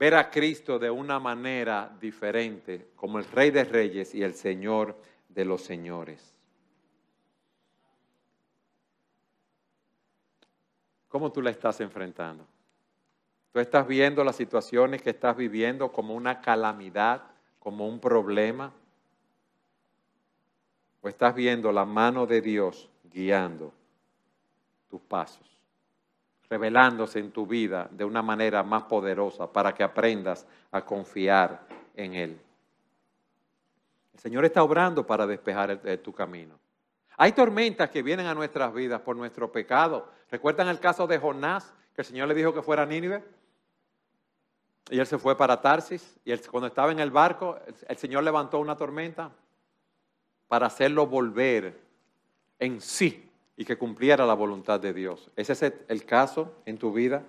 ver 0.00 0.14
a 0.14 0.30
Cristo 0.30 0.78
de 0.78 0.90
una 0.90 1.20
manera 1.20 1.94
diferente, 2.00 2.88
como 2.96 3.18
el 3.18 3.26
Rey 3.26 3.50
de 3.50 3.64
Reyes 3.64 4.14
y 4.14 4.22
el 4.22 4.32
Señor 4.32 4.96
de 5.28 5.44
los 5.44 5.60
Señores. 5.60 6.34
¿Cómo 11.06 11.30
tú 11.30 11.42
la 11.42 11.50
estás 11.50 11.82
enfrentando? 11.82 12.46
¿Tú 13.52 13.60
estás 13.60 13.86
viendo 13.86 14.24
las 14.24 14.36
situaciones 14.36 15.02
que 15.02 15.10
estás 15.10 15.36
viviendo 15.36 15.92
como 15.92 16.14
una 16.14 16.40
calamidad, 16.40 17.22
como 17.58 17.86
un 17.86 18.00
problema? 18.00 18.72
¿O 21.02 21.10
estás 21.10 21.34
viendo 21.34 21.72
la 21.72 21.84
mano 21.84 22.26
de 22.26 22.40
Dios 22.40 22.88
guiando 23.12 23.74
tus 24.88 25.00
pasos, 25.02 25.59
revelándose 26.50 27.20
en 27.20 27.30
tu 27.30 27.46
vida 27.46 27.88
de 27.92 28.04
una 28.04 28.20
manera 28.20 28.62
más 28.64 28.82
poderosa 28.82 29.50
para 29.50 29.72
que 29.72 29.84
aprendas 29.84 30.46
a 30.72 30.84
confiar 30.84 31.60
en 31.94 32.14
Él? 32.14 32.40
El 34.12 34.20
Señor 34.20 34.44
está 34.44 34.62
obrando 34.62 35.06
para 35.06 35.26
despejar 35.26 35.80
tu 36.02 36.12
camino. 36.12 36.58
Hay 37.16 37.32
tormentas 37.32 37.88
que 37.90 38.02
vienen 38.02 38.26
a 38.26 38.34
nuestras 38.34 38.74
vidas 38.74 39.00
por 39.00 39.16
nuestro 39.16 39.52
pecado. 39.52 40.08
¿Recuerdan 40.30 40.68
el 40.68 40.80
caso 40.80 41.06
de 41.06 41.18
Jonás, 41.18 41.72
que 41.94 42.02
el 42.02 42.06
Señor 42.06 42.28
le 42.28 42.34
dijo 42.34 42.52
que 42.52 42.62
fuera 42.62 42.82
a 42.82 42.86
Nínive? 42.86 43.22
Y 44.90 44.98
él 44.98 45.06
se 45.06 45.18
fue 45.18 45.36
para 45.36 45.60
Tarsis. 45.60 46.18
Y 46.24 46.36
cuando 46.38 46.66
estaba 46.66 46.90
en 46.90 46.98
el 46.98 47.10
barco, 47.10 47.58
el 47.86 47.96
Señor 47.96 48.24
levantó 48.24 48.58
una 48.58 48.76
tormenta 48.76 49.30
para 50.48 50.66
hacerlo 50.66 51.06
volver 51.06 51.78
en 52.58 52.80
sí 52.80 53.29
y 53.60 53.64
que 53.66 53.76
cumpliera 53.76 54.24
la 54.24 54.32
voluntad 54.32 54.80
de 54.80 54.94
Dios. 54.94 55.30
¿Ese 55.36 55.52
es 55.52 55.74
el 55.86 56.06
caso 56.06 56.62
en 56.64 56.78
tu 56.78 56.94
vida? 56.94 57.22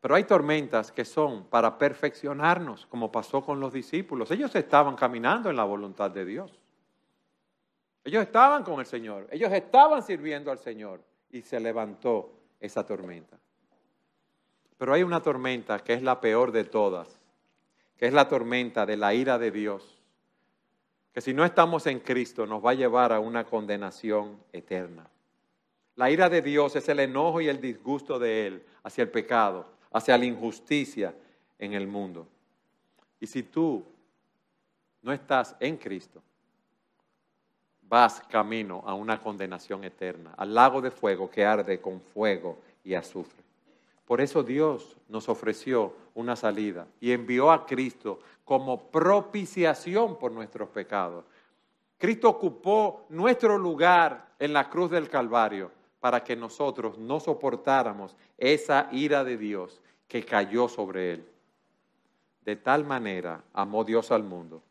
Pero 0.00 0.14
hay 0.14 0.24
tormentas 0.24 0.90
que 0.90 1.04
son 1.04 1.44
para 1.44 1.76
perfeccionarnos, 1.76 2.86
como 2.86 3.12
pasó 3.12 3.44
con 3.44 3.60
los 3.60 3.74
discípulos. 3.74 4.30
Ellos 4.30 4.54
estaban 4.54 4.96
caminando 4.96 5.50
en 5.50 5.56
la 5.56 5.64
voluntad 5.64 6.10
de 6.10 6.24
Dios. 6.24 6.50
Ellos 8.04 8.22
estaban 8.22 8.64
con 8.64 8.80
el 8.80 8.86
Señor, 8.86 9.28
ellos 9.30 9.52
estaban 9.52 10.02
sirviendo 10.02 10.50
al 10.50 10.56
Señor 10.56 11.02
y 11.30 11.42
se 11.42 11.60
levantó 11.60 12.32
esa 12.58 12.86
tormenta. 12.86 13.38
Pero 14.78 14.94
hay 14.94 15.02
una 15.02 15.20
tormenta 15.20 15.78
que 15.80 15.92
es 15.92 16.02
la 16.02 16.22
peor 16.22 16.52
de 16.52 16.64
todas, 16.64 17.20
que 17.98 18.06
es 18.06 18.14
la 18.14 18.30
tormenta 18.30 18.86
de 18.86 18.96
la 18.96 19.12
ira 19.12 19.38
de 19.38 19.50
Dios, 19.50 20.01
que 21.12 21.20
si 21.20 21.34
no 21.34 21.44
estamos 21.44 21.86
en 21.86 22.00
Cristo 22.00 22.46
nos 22.46 22.64
va 22.64 22.70
a 22.70 22.74
llevar 22.74 23.12
a 23.12 23.20
una 23.20 23.44
condenación 23.44 24.38
eterna. 24.52 25.06
La 25.96 26.10
ira 26.10 26.30
de 26.30 26.40
Dios 26.40 26.74
es 26.74 26.88
el 26.88 27.00
enojo 27.00 27.40
y 27.40 27.48
el 27.48 27.60
disgusto 27.60 28.18
de 28.18 28.46
Él 28.46 28.62
hacia 28.82 29.02
el 29.02 29.10
pecado, 29.10 29.66
hacia 29.92 30.16
la 30.16 30.24
injusticia 30.24 31.14
en 31.58 31.74
el 31.74 31.86
mundo. 31.86 32.26
Y 33.20 33.26
si 33.26 33.42
tú 33.42 33.84
no 35.02 35.12
estás 35.12 35.54
en 35.60 35.76
Cristo, 35.76 36.22
vas 37.82 38.22
camino 38.22 38.82
a 38.86 38.94
una 38.94 39.20
condenación 39.20 39.84
eterna, 39.84 40.32
al 40.38 40.54
lago 40.54 40.80
de 40.80 40.90
fuego 40.90 41.30
que 41.30 41.44
arde 41.44 41.78
con 41.78 42.00
fuego 42.00 42.58
y 42.82 42.94
azufre. 42.94 43.42
Por 44.06 44.20
eso 44.20 44.42
Dios 44.42 44.96
nos 45.08 45.28
ofreció 45.28 45.94
una 46.14 46.36
salida 46.36 46.86
y 47.00 47.12
envió 47.12 47.52
a 47.52 47.66
Cristo 47.66 48.20
como 48.44 48.90
propiciación 48.90 50.18
por 50.18 50.32
nuestros 50.32 50.68
pecados. 50.68 51.24
Cristo 51.98 52.28
ocupó 52.28 53.06
nuestro 53.08 53.56
lugar 53.58 54.32
en 54.38 54.52
la 54.52 54.68
cruz 54.68 54.90
del 54.90 55.08
Calvario 55.08 55.70
para 56.00 56.24
que 56.24 56.34
nosotros 56.34 56.98
no 56.98 57.20
soportáramos 57.20 58.16
esa 58.36 58.88
ira 58.90 59.22
de 59.22 59.36
Dios 59.36 59.80
que 60.08 60.24
cayó 60.24 60.68
sobre 60.68 61.12
él. 61.12 61.28
De 62.44 62.56
tal 62.56 62.84
manera 62.84 63.44
amó 63.52 63.84
Dios 63.84 64.10
al 64.10 64.24
mundo 64.24 64.62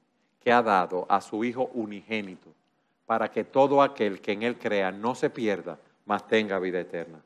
que 0.41 0.51
ha 0.51 0.61
dado 0.61 1.05
a 1.07 1.21
su 1.21 1.43
Hijo 1.45 1.69
unigénito 1.73 2.49
para 3.05 3.31
que 3.31 3.43
todo 3.43 3.81
aquel 3.81 4.19
que 4.19 4.33
en 4.33 4.43
él 4.43 4.57
crea 4.57 4.91
no 4.91 5.15
se 5.15 5.29
pierda, 5.29 5.79
mas 6.05 6.27
tenga 6.27 6.59
vida 6.59 6.79
eterna. 6.79 7.21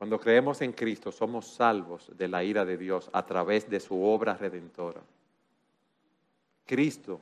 Cuando 0.00 0.18
creemos 0.18 0.62
en 0.62 0.72
Cristo 0.72 1.12
somos 1.12 1.46
salvos 1.46 2.10
de 2.16 2.26
la 2.26 2.42
ira 2.42 2.64
de 2.64 2.78
Dios 2.78 3.10
a 3.12 3.26
través 3.26 3.68
de 3.68 3.78
su 3.78 4.02
obra 4.02 4.32
redentora. 4.32 5.02
Cristo, 6.64 7.20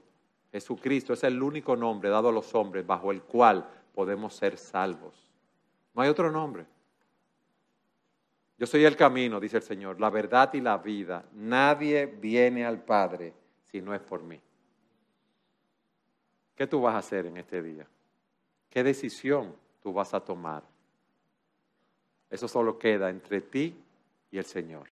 Jesucristo, 0.53 1.12
es 1.12 1.24
el 1.24 1.43
único 1.43 1.74
nombre 1.74 2.09
dado 2.09 2.29
a 2.29 2.33
los 2.33 2.55
hombres 2.55 2.87
bajo 2.87 3.11
el 3.11 3.22
cual 3.22 3.68
podemos 3.93 4.33
ser 4.33 4.57
salvos. 4.57 5.12
No 5.93 6.03
hay 6.03 6.09
otro 6.09 6.31
nombre. 6.31 6.66
Yo 8.57 8.64
soy 8.64 8.85
el 8.85 8.95
camino, 8.95 9.41
dice 9.41 9.57
el 9.57 9.64
Señor, 9.64 10.01
la 10.01 10.11
verdad 10.11 10.55
y 10.55 10.61
la 10.61 10.79
vida. 10.79 11.24
Nadie 11.33 12.07
viene 12.07 12.64
al 12.64 12.81
Padre 12.81 13.35
si 13.64 13.81
no 13.81 13.93
es 13.93 14.01
por 14.01 14.22
mí. 14.22 14.41
¿Qué 16.55 16.68
tú 16.68 16.83
vas 16.83 16.95
a 16.95 16.99
hacer 16.99 17.26
en 17.26 17.39
este 17.39 17.61
día? 17.61 17.89
¿Qué 18.70 18.85
decisión 18.85 19.57
tú 19.83 19.93
vas 19.93 20.14
a 20.14 20.20
tomar? 20.20 20.78
Eso 22.31 22.49
solo 22.49 22.79
queda 22.79 23.11
entre 23.11 23.41
ti 23.41 23.74
y 24.31 24.39
el 24.39 24.45
Señor. 24.45 24.91